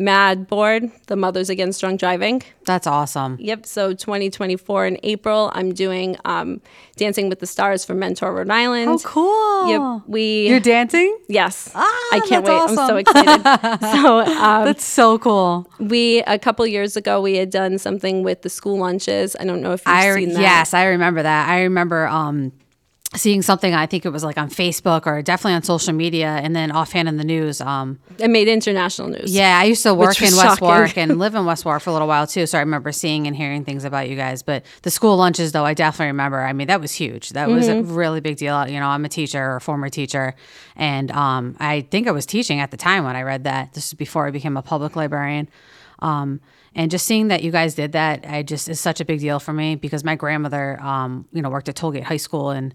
MADD 0.00 0.46
board, 0.46 0.90
the 1.08 1.16
Mothers 1.16 1.50
Against 1.50 1.80
Drunk 1.80 1.98
Driving. 1.98 2.40
That's 2.64 2.86
awesome. 2.86 3.36
Yep. 3.40 3.66
So 3.66 3.94
2024 3.94 4.86
in 4.86 4.98
April, 5.02 5.50
I'm 5.54 5.72
doing 5.74 6.16
um, 6.24 6.60
Dancing 6.96 7.28
with 7.28 7.40
the 7.40 7.46
Stars 7.46 7.84
for 7.84 7.94
Mentor 7.94 8.32
Rhode 8.32 8.48
Island. 8.48 8.88
Oh, 8.90 8.98
cool. 9.04 9.68
Yep. 9.96 10.02
We 10.06 10.48
You're 10.48 10.60
dancing? 10.60 11.18
yes. 11.28 11.72
Ah, 11.74 11.82
I 12.12 12.20
can't 12.28 12.44
wait. 12.44 12.54
I'm 12.54 12.76
so 12.76 12.96
excited. 12.96 13.42
so 14.02 14.20
um, 14.20 14.64
That's 14.66 14.84
so 14.84 15.18
cool. 15.18 15.68
we 15.80 16.20
a 16.28 16.38
couple 16.38 16.64
years 16.66 16.96
ago 16.96 17.20
we 17.20 17.36
had 17.36 17.50
done 17.50 17.78
something 17.78 18.22
with 18.22 18.42
the 18.42 18.50
school 18.50 18.78
lunches. 18.78 19.34
I 19.40 19.44
don't 19.44 19.60
know 19.62 19.72
if 19.72 19.80
you've 19.84 19.94
I 19.94 20.14
seen 20.14 20.34
that. 20.34 20.40
yes, 20.40 20.74
I 20.74 20.84
remember 20.84 21.22
that. 21.24 21.48
I 21.48 21.62
remember 21.62 22.06
um 22.06 22.52
seeing 23.14 23.40
something 23.40 23.74
I 23.74 23.86
think 23.86 24.04
it 24.04 24.10
was 24.10 24.22
like 24.22 24.36
on 24.36 24.50
Facebook 24.50 25.06
or 25.06 25.22
definitely 25.22 25.54
on 25.54 25.62
social 25.62 25.94
media 25.94 26.28
and 26.42 26.54
then 26.54 26.70
offhand 26.70 27.08
in 27.08 27.16
the 27.16 27.24
news. 27.24 27.60
Um 27.62 27.98
It 28.18 28.28
made 28.28 28.48
international 28.48 29.08
news. 29.08 29.34
yeah, 29.34 29.58
I 29.58 29.64
used 29.64 29.82
to 29.84 29.94
work 29.94 30.18
in 30.20 30.24
West 30.24 30.40
shocking. 30.42 30.68
Warwick 30.68 30.98
and 30.98 31.18
live 31.24 31.34
in 31.34 31.46
West 31.46 31.64
Warwick 31.64 31.82
for 31.82 31.90
a 31.90 31.92
little 31.94 32.08
while 32.08 32.26
too. 32.26 32.46
So 32.46 32.58
I 32.58 32.60
remember 32.60 32.92
seeing 32.92 33.26
and 33.26 33.34
hearing 33.34 33.64
things 33.64 33.84
about 33.84 34.10
you 34.10 34.16
guys. 34.16 34.42
But 34.42 34.64
the 34.82 34.90
school 34.90 35.16
lunches 35.16 35.52
though, 35.52 35.64
I 35.64 35.72
definitely 35.74 36.08
remember. 36.08 36.40
I 36.40 36.52
mean, 36.52 36.66
that 36.68 36.80
was 36.82 36.92
huge. 36.92 37.30
That 37.30 37.48
was 37.48 37.66
Mm-hmm. 37.66 37.90
a 37.90 37.92
really 37.94 38.20
big 38.20 38.36
deal. 38.36 38.68
You 38.68 38.78
know, 38.78 38.88
I'm 38.88 39.04
a 39.06 39.08
teacher 39.08 39.42
or 39.42 39.56
a 39.56 39.60
former 39.60 39.88
teacher. 39.88 40.34
And 40.76 41.10
um 41.12 41.56
I 41.58 41.80
think 41.90 42.08
I 42.08 42.10
was 42.10 42.26
teaching 42.26 42.60
at 42.60 42.70
the 42.70 42.76
time 42.76 43.04
when 43.04 43.16
I 43.16 43.22
read 43.22 43.44
that. 43.44 43.72
This 43.72 43.86
is 43.88 43.94
before 43.94 44.26
I 44.26 44.30
became 44.30 44.56
a 44.58 44.62
public 44.62 44.96
librarian. 44.96 45.48
Um, 46.00 46.40
and 46.74 46.90
just 46.90 47.06
seeing 47.06 47.28
that 47.28 47.42
you 47.42 47.50
guys 47.50 47.74
did 47.74 47.92
that, 47.92 48.24
I 48.28 48.42
just 48.42 48.68
is 48.68 48.78
such 48.78 49.00
a 49.00 49.04
big 49.04 49.18
deal 49.20 49.40
for 49.40 49.52
me 49.52 49.74
because 49.74 50.04
my 50.04 50.14
grandmother, 50.14 50.78
um, 50.80 51.24
you 51.32 51.42
know, 51.42 51.48
worked 51.50 51.68
at 51.68 51.74
Tollgate 51.74 52.04
High 52.04 52.18
School 52.18 52.50
and 52.50 52.72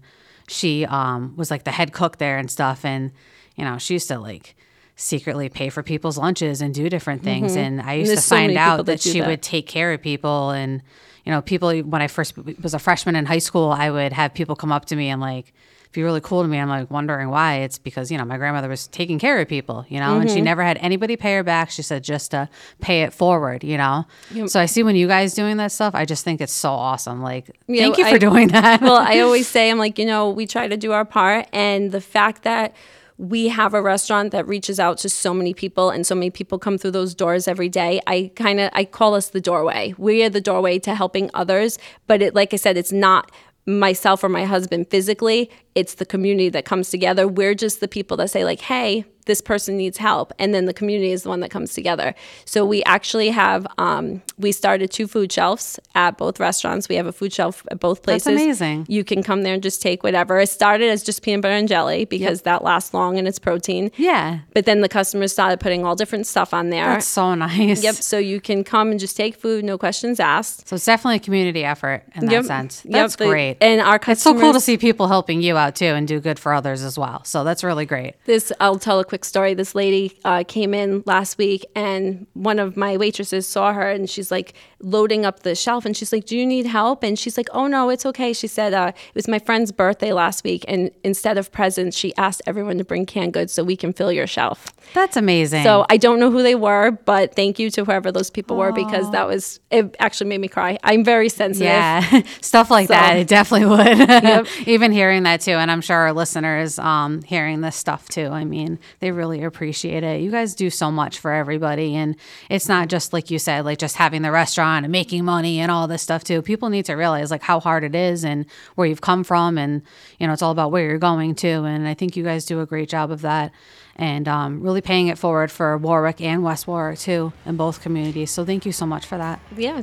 she 0.48 0.84
um, 0.86 1.34
was 1.36 1.50
like 1.50 1.64
the 1.64 1.70
head 1.70 1.92
cook 1.92 2.18
there 2.18 2.38
and 2.38 2.50
stuff. 2.50 2.84
And 2.84 3.12
you 3.56 3.64
know, 3.64 3.78
she 3.78 3.94
used 3.94 4.08
to 4.08 4.18
like 4.18 4.56
secretly 4.96 5.48
pay 5.48 5.68
for 5.70 5.82
people's 5.82 6.18
lunches 6.18 6.60
and 6.60 6.72
do 6.74 6.88
different 6.88 7.22
things. 7.22 7.56
And 7.56 7.80
I 7.80 7.94
used 7.94 8.12
Mm-hmm. 8.12 8.20
To 8.20 8.28
find 8.28 8.46
many 8.54 8.58
out 8.58 8.76
that, 8.78 8.86
that 8.86 9.00
she 9.00 9.20
that. 9.20 9.28
would 9.28 9.42
take 9.42 9.66
care 9.66 9.92
of 9.92 10.00
people 10.02 10.50
and 10.50 10.82
you 11.24 11.32
know, 11.32 11.40
people 11.40 11.76
when 11.80 12.02
I 12.02 12.06
first 12.06 12.36
was 12.62 12.74
a 12.74 12.78
freshman 12.78 13.16
in 13.16 13.26
high 13.26 13.38
school, 13.38 13.70
I 13.70 13.90
would 13.90 14.12
have 14.12 14.34
people 14.34 14.56
come 14.56 14.70
up 14.70 14.84
to 14.86 14.96
me 14.96 15.08
and 15.08 15.20
like 15.20 15.54
be 15.94 16.02
really 16.02 16.20
cool 16.20 16.42
to 16.42 16.48
me. 16.48 16.58
I'm 16.58 16.68
like 16.68 16.90
wondering 16.90 17.30
why. 17.30 17.56
It's 17.60 17.78
because, 17.78 18.10
you 18.10 18.18
know, 18.18 18.24
my 18.24 18.36
grandmother 18.36 18.68
was 18.68 18.86
taking 18.88 19.18
care 19.18 19.40
of 19.40 19.48
people, 19.48 19.86
you 19.88 19.98
know, 20.00 20.16
and 20.18 20.26
Mm-hmm. 20.28 20.34
she 20.34 20.40
never 20.42 20.62
had 20.62 20.76
anybody 20.78 21.16
pay 21.16 21.34
her 21.36 21.42
back. 21.42 21.70
She 21.70 21.82
said 21.82 22.04
just 22.04 22.32
to 22.32 22.48
pay 22.80 23.02
it 23.02 23.12
forward, 23.12 23.64
you 23.64 23.78
know. 23.78 24.06
So 24.46 24.60
I 24.60 24.66
see 24.66 24.82
when 24.82 24.96
you 24.96 25.06
guys 25.08 25.34
doing 25.34 25.56
that 25.58 25.72
stuff, 25.72 25.94
I 25.94 26.04
just 26.04 26.24
think 26.24 26.40
it's 26.40 26.52
so 26.52 26.70
awesome. 26.72 27.22
Like, 27.22 27.48
You 27.68 27.78
thank 27.78 27.96
know, 27.98 28.04
you 28.04 28.10
for 28.10 28.16
I- 28.16 28.18
doing 28.18 28.48
that. 28.48 28.80
well, 28.82 28.96
I 28.96 29.20
always 29.26 29.46
say, 29.48 29.70
I'm 29.70 29.78
like, 29.78 29.98
you 29.98 30.06
know, 30.06 30.28
we 30.30 30.46
try 30.46 30.68
to 30.68 30.76
do 30.76 30.92
our 30.92 31.04
part. 31.04 31.46
And 31.52 31.92
the 31.92 32.00
fact 32.00 32.42
that 32.42 32.74
we 33.16 33.46
have 33.46 33.74
a 33.74 33.80
restaurant 33.80 34.32
that 34.32 34.44
reaches 34.48 34.80
out 34.80 34.98
to 34.98 35.08
so 35.08 35.32
many 35.32 35.54
people 35.54 35.88
and 35.90 36.04
so 36.04 36.16
many 36.16 36.30
people 36.30 36.58
come 36.58 36.76
through 36.76 36.90
those 36.90 37.14
doors 37.14 37.46
every 37.46 37.68
day, 37.68 38.00
I 38.08 38.32
kind 38.34 38.58
of, 38.58 38.70
I 38.72 38.84
call 38.84 39.14
us 39.14 39.28
the 39.28 39.40
doorway. 39.40 39.94
We 39.98 40.24
are 40.24 40.28
the 40.30 40.40
doorway 40.40 40.80
to 40.80 40.96
helping 40.96 41.30
others. 41.32 41.78
But 42.08 42.22
it, 42.22 42.34
like 42.34 42.52
I 42.52 42.56
said, 42.56 42.76
it's 42.76 42.90
not 42.90 43.30
myself 43.66 44.22
or 44.22 44.28
my 44.28 44.44
husband 44.44 44.88
physically 44.90 45.50
it's 45.74 45.94
the 45.94 46.06
community 46.06 46.48
that 46.50 46.64
comes 46.64 46.90
together. 46.90 47.26
We're 47.26 47.54
just 47.54 47.80
the 47.80 47.88
people 47.88 48.16
that 48.18 48.30
say 48.30 48.44
like 48.44 48.60
hey 48.60 49.04
this 49.26 49.40
person 49.40 49.76
needs 49.76 49.98
help 49.98 50.32
and 50.38 50.52
then 50.54 50.66
the 50.66 50.74
community 50.74 51.10
is 51.12 51.22
the 51.22 51.28
one 51.28 51.40
that 51.40 51.50
comes 51.50 51.72
together 51.74 52.14
so 52.44 52.64
we 52.64 52.82
actually 52.84 53.30
have 53.30 53.66
um, 53.78 54.22
we 54.38 54.52
started 54.52 54.90
two 54.90 55.06
food 55.06 55.30
shelves 55.32 55.78
at 55.94 56.16
both 56.18 56.38
restaurants 56.40 56.88
we 56.88 56.94
have 56.96 57.06
a 57.06 57.12
food 57.12 57.32
shelf 57.32 57.64
at 57.70 57.80
both 57.80 58.02
places 58.02 58.24
That's 58.24 58.42
amazing. 58.42 58.86
you 58.88 59.04
can 59.04 59.22
come 59.22 59.42
there 59.42 59.54
and 59.54 59.62
just 59.62 59.80
take 59.82 60.02
whatever 60.02 60.38
it 60.40 60.48
started 60.48 60.88
as 60.90 61.02
just 61.02 61.22
peanut 61.22 61.42
butter 61.42 61.54
and 61.54 61.68
jelly 61.68 62.04
because 62.04 62.42
that 62.42 62.62
lasts 62.62 62.92
long 62.94 63.18
and 63.18 63.26
it's 63.26 63.38
protein 63.38 63.90
yeah. 63.96 64.40
but 64.52 64.66
then 64.66 64.80
the 64.80 64.88
customers 64.88 65.32
started 65.32 65.60
putting 65.60 65.84
all 65.84 65.96
different 65.96 66.26
stuff 66.26 66.52
on 66.52 66.70
there 66.70 66.86
That's 66.86 67.06
so 67.06 67.34
nice. 67.34 67.82
yep 67.82 67.94
so 67.94 68.18
you 68.18 68.40
can 68.40 68.64
come 68.64 68.90
and 68.90 69.00
just 69.00 69.16
take 69.16 69.36
food 69.36 69.64
no 69.64 69.78
questions 69.78 70.20
asked 70.20 70.68
So 70.68 70.76
it's 70.76 70.84
definitely 70.84 71.16
a 71.16 71.20
community 71.20 71.64
effort 71.64 72.02
in 72.14 72.26
that 72.26 72.32
Yep. 72.32 72.44
sense. 72.44 72.82
That's 72.84 73.16
the- 73.16 73.26
great. 73.26 73.56
and 73.60 73.80
our 73.80 73.98
customers 73.98 74.14
it's 74.14 74.22
so 74.22 74.38
cool 74.38 74.52
to 74.52 74.60
see 74.60 74.76
people 74.76 75.08
helping 75.08 75.40
you 75.42 75.56
out 75.56 75.76
too 75.76 75.86
and 75.86 76.06
do 76.06 76.20
good 76.20 76.38
for 76.38 76.52
others 76.52 76.82
as 76.82 76.98
well. 76.98 77.24
So 77.24 77.44
that's 77.44 77.62
really 77.64 77.86
great. 77.86 78.14
This 78.26 78.52
I'll 78.60 78.78
tell 78.78 78.98
a 79.00 79.04
quick 79.04 79.13
story. 79.22 79.52
This 79.52 79.74
lady 79.74 80.18
uh, 80.24 80.44
came 80.48 80.72
in 80.72 81.02
last 81.04 81.36
week, 81.36 81.66
and 81.76 82.26
one 82.32 82.58
of 82.58 82.74
my 82.76 82.96
waitresses 82.96 83.46
saw 83.46 83.74
her, 83.74 83.90
and 83.90 84.08
she's 84.08 84.30
like 84.30 84.54
loading 84.80 85.24
up 85.26 85.40
the 85.40 85.54
shelf, 85.54 85.84
and 85.84 85.94
she's 85.94 86.10
like, 86.10 86.24
"Do 86.24 86.36
you 86.38 86.46
need 86.46 86.64
help?" 86.64 87.02
And 87.02 87.18
she's 87.18 87.36
like, 87.36 87.48
"Oh 87.52 87.66
no, 87.66 87.90
it's 87.90 88.06
okay." 88.06 88.32
She 88.32 88.46
said, 88.46 88.72
uh, 88.72 88.92
"It 88.96 89.14
was 89.14 89.28
my 89.28 89.38
friend's 89.38 89.72
birthday 89.72 90.12
last 90.14 90.42
week, 90.42 90.64
and 90.66 90.90
instead 91.04 91.36
of 91.36 91.52
presents, 91.52 91.96
she 91.98 92.16
asked 92.16 92.40
everyone 92.46 92.78
to 92.78 92.84
bring 92.84 93.04
canned 93.04 93.34
goods 93.34 93.52
so 93.52 93.62
we 93.62 93.76
can 93.76 93.92
fill 93.92 94.10
your 94.10 94.26
shelf." 94.26 94.66
That's 94.94 95.16
amazing. 95.16 95.64
So 95.64 95.84
I 95.90 95.96
don't 95.98 96.18
know 96.20 96.30
who 96.30 96.42
they 96.42 96.54
were, 96.54 96.92
but 96.92 97.34
thank 97.34 97.58
you 97.58 97.68
to 97.70 97.84
whoever 97.84 98.10
those 98.12 98.30
people 98.30 98.56
were 98.56 98.72
because 98.72 99.10
that 99.12 99.26
was 99.26 99.60
it. 99.70 99.94
Actually 99.98 100.30
made 100.30 100.40
me 100.40 100.48
cry. 100.48 100.78
I'm 100.82 101.04
very 101.04 101.28
sensitive. 101.28 101.66
Yeah, 101.66 102.22
stuff 102.40 102.70
like 102.70 102.88
So- 102.88 102.94
that. 102.94 103.16
It 103.18 103.28
definitely 103.28 103.66
would. 103.66 104.48
Even 104.68 104.92
hearing 104.92 105.24
that 105.24 105.40
too, 105.40 105.52
and 105.52 105.70
I'm 105.70 105.80
sure 105.80 105.96
our 105.96 106.12
listeners 106.12 106.78
um, 106.78 107.22
hearing 107.22 107.60
this 107.60 107.76
stuff 107.76 108.08
too. 108.08 108.26
I 108.28 108.44
mean, 108.44 108.78
they 109.04 109.10
really 109.10 109.42
appreciate 109.42 110.02
it. 110.02 110.22
You 110.22 110.30
guys 110.30 110.54
do 110.54 110.70
so 110.70 110.90
much 110.90 111.18
for 111.18 111.30
everybody, 111.30 111.94
and 111.94 112.16
it's 112.48 112.70
not 112.70 112.88
just 112.88 113.12
like 113.12 113.30
you 113.30 113.38
said, 113.38 113.66
like 113.66 113.76
just 113.78 113.96
having 113.96 114.22
the 114.22 114.30
restaurant 114.30 114.86
and 114.86 114.92
making 114.92 115.26
money 115.26 115.60
and 115.60 115.70
all 115.70 115.86
this 115.86 116.00
stuff 116.00 116.24
too. 116.24 116.40
People 116.40 116.70
need 116.70 116.86
to 116.86 116.94
realize 116.94 117.30
like 117.30 117.42
how 117.42 117.60
hard 117.60 117.84
it 117.84 117.94
is 117.94 118.24
and 118.24 118.46
where 118.76 118.86
you've 118.86 119.02
come 119.02 119.22
from, 119.22 119.58
and 119.58 119.82
you 120.18 120.26
know 120.26 120.32
it's 120.32 120.40
all 120.40 120.52
about 120.52 120.72
where 120.72 120.88
you're 120.88 120.98
going 120.98 121.34
to. 121.34 121.48
And 121.64 121.86
I 121.86 121.92
think 121.92 122.16
you 122.16 122.24
guys 122.24 122.46
do 122.46 122.62
a 122.62 122.66
great 122.66 122.88
job 122.88 123.10
of 123.10 123.20
that. 123.20 123.52
And 123.96 124.26
um, 124.26 124.62
really 124.62 124.80
paying 124.80 125.08
it 125.08 125.18
forward 125.18 125.52
for 125.52 125.76
Warwick 125.76 126.22
and 126.22 126.42
West 126.42 126.66
Warwick 126.66 126.98
too, 126.98 127.34
in 127.44 127.56
both 127.56 127.82
communities. 127.82 128.30
So 128.30 128.42
thank 128.44 128.64
you 128.64 128.72
so 128.72 128.86
much 128.86 129.04
for 129.04 129.18
that. 129.18 129.38
Yeah. 129.54 129.82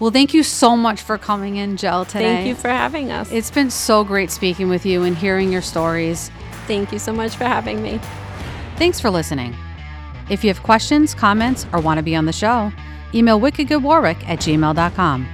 Well, 0.00 0.10
thank 0.10 0.34
you 0.34 0.42
so 0.42 0.76
much 0.76 1.00
for 1.00 1.16
coming 1.16 1.56
in, 1.56 1.76
Gel, 1.76 2.04
today. 2.04 2.24
Thank 2.24 2.48
you 2.48 2.54
for 2.56 2.68
having 2.68 3.12
us. 3.12 3.30
It's 3.30 3.50
been 3.50 3.70
so 3.70 4.02
great 4.02 4.30
speaking 4.30 4.68
with 4.68 4.84
you 4.84 5.04
and 5.04 5.16
hearing 5.16 5.52
your 5.52 5.62
stories. 5.62 6.30
Thank 6.70 6.92
you 6.92 7.00
so 7.00 7.12
much 7.12 7.34
for 7.34 7.42
having 7.42 7.82
me. 7.82 7.98
Thanks 8.76 9.00
for 9.00 9.10
listening. 9.10 9.56
If 10.30 10.44
you 10.44 10.50
have 10.50 10.62
questions, 10.62 11.16
comments, 11.16 11.66
or 11.72 11.80
want 11.80 11.98
to 11.98 12.02
be 12.04 12.14
on 12.14 12.26
the 12.26 12.32
show, 12.32 12.70
email 13.12 13.40
wickedgoodwarwick 13.40 14.22
at 14.28 14.38
gmail.com. 14.38 15.28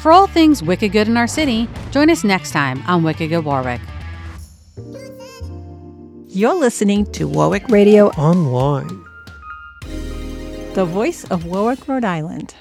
For 0.00 0.12
all 0.12 0.26
things 0.26 0.62
Wicked 0.62 0.92
Good 0.92 1.08
in 1.08 1.16
our 1.16 1.26
city, 1.26 1.70
join 1.90 2.10
us 2.10 2.22
next 2.22 2.50
time 2.50 2.82
on 2.86 3.02
Wicked 3.02 3.30
Good 3.30 3.46
Warwick. 3.46 3.80
You're 6.28 6.52
listening 6.52 7.10
to 7.12 7.26
Warwick 7.26 7.66
Radio, 7.68 8.08
online. 8.10 9.02
the 10.74 10.84
voice 10.84 11.24
of 11.30 11.46
Warwick, 11.46 11.88
Rhode 11.88 12.04
Island. 12.04 12.54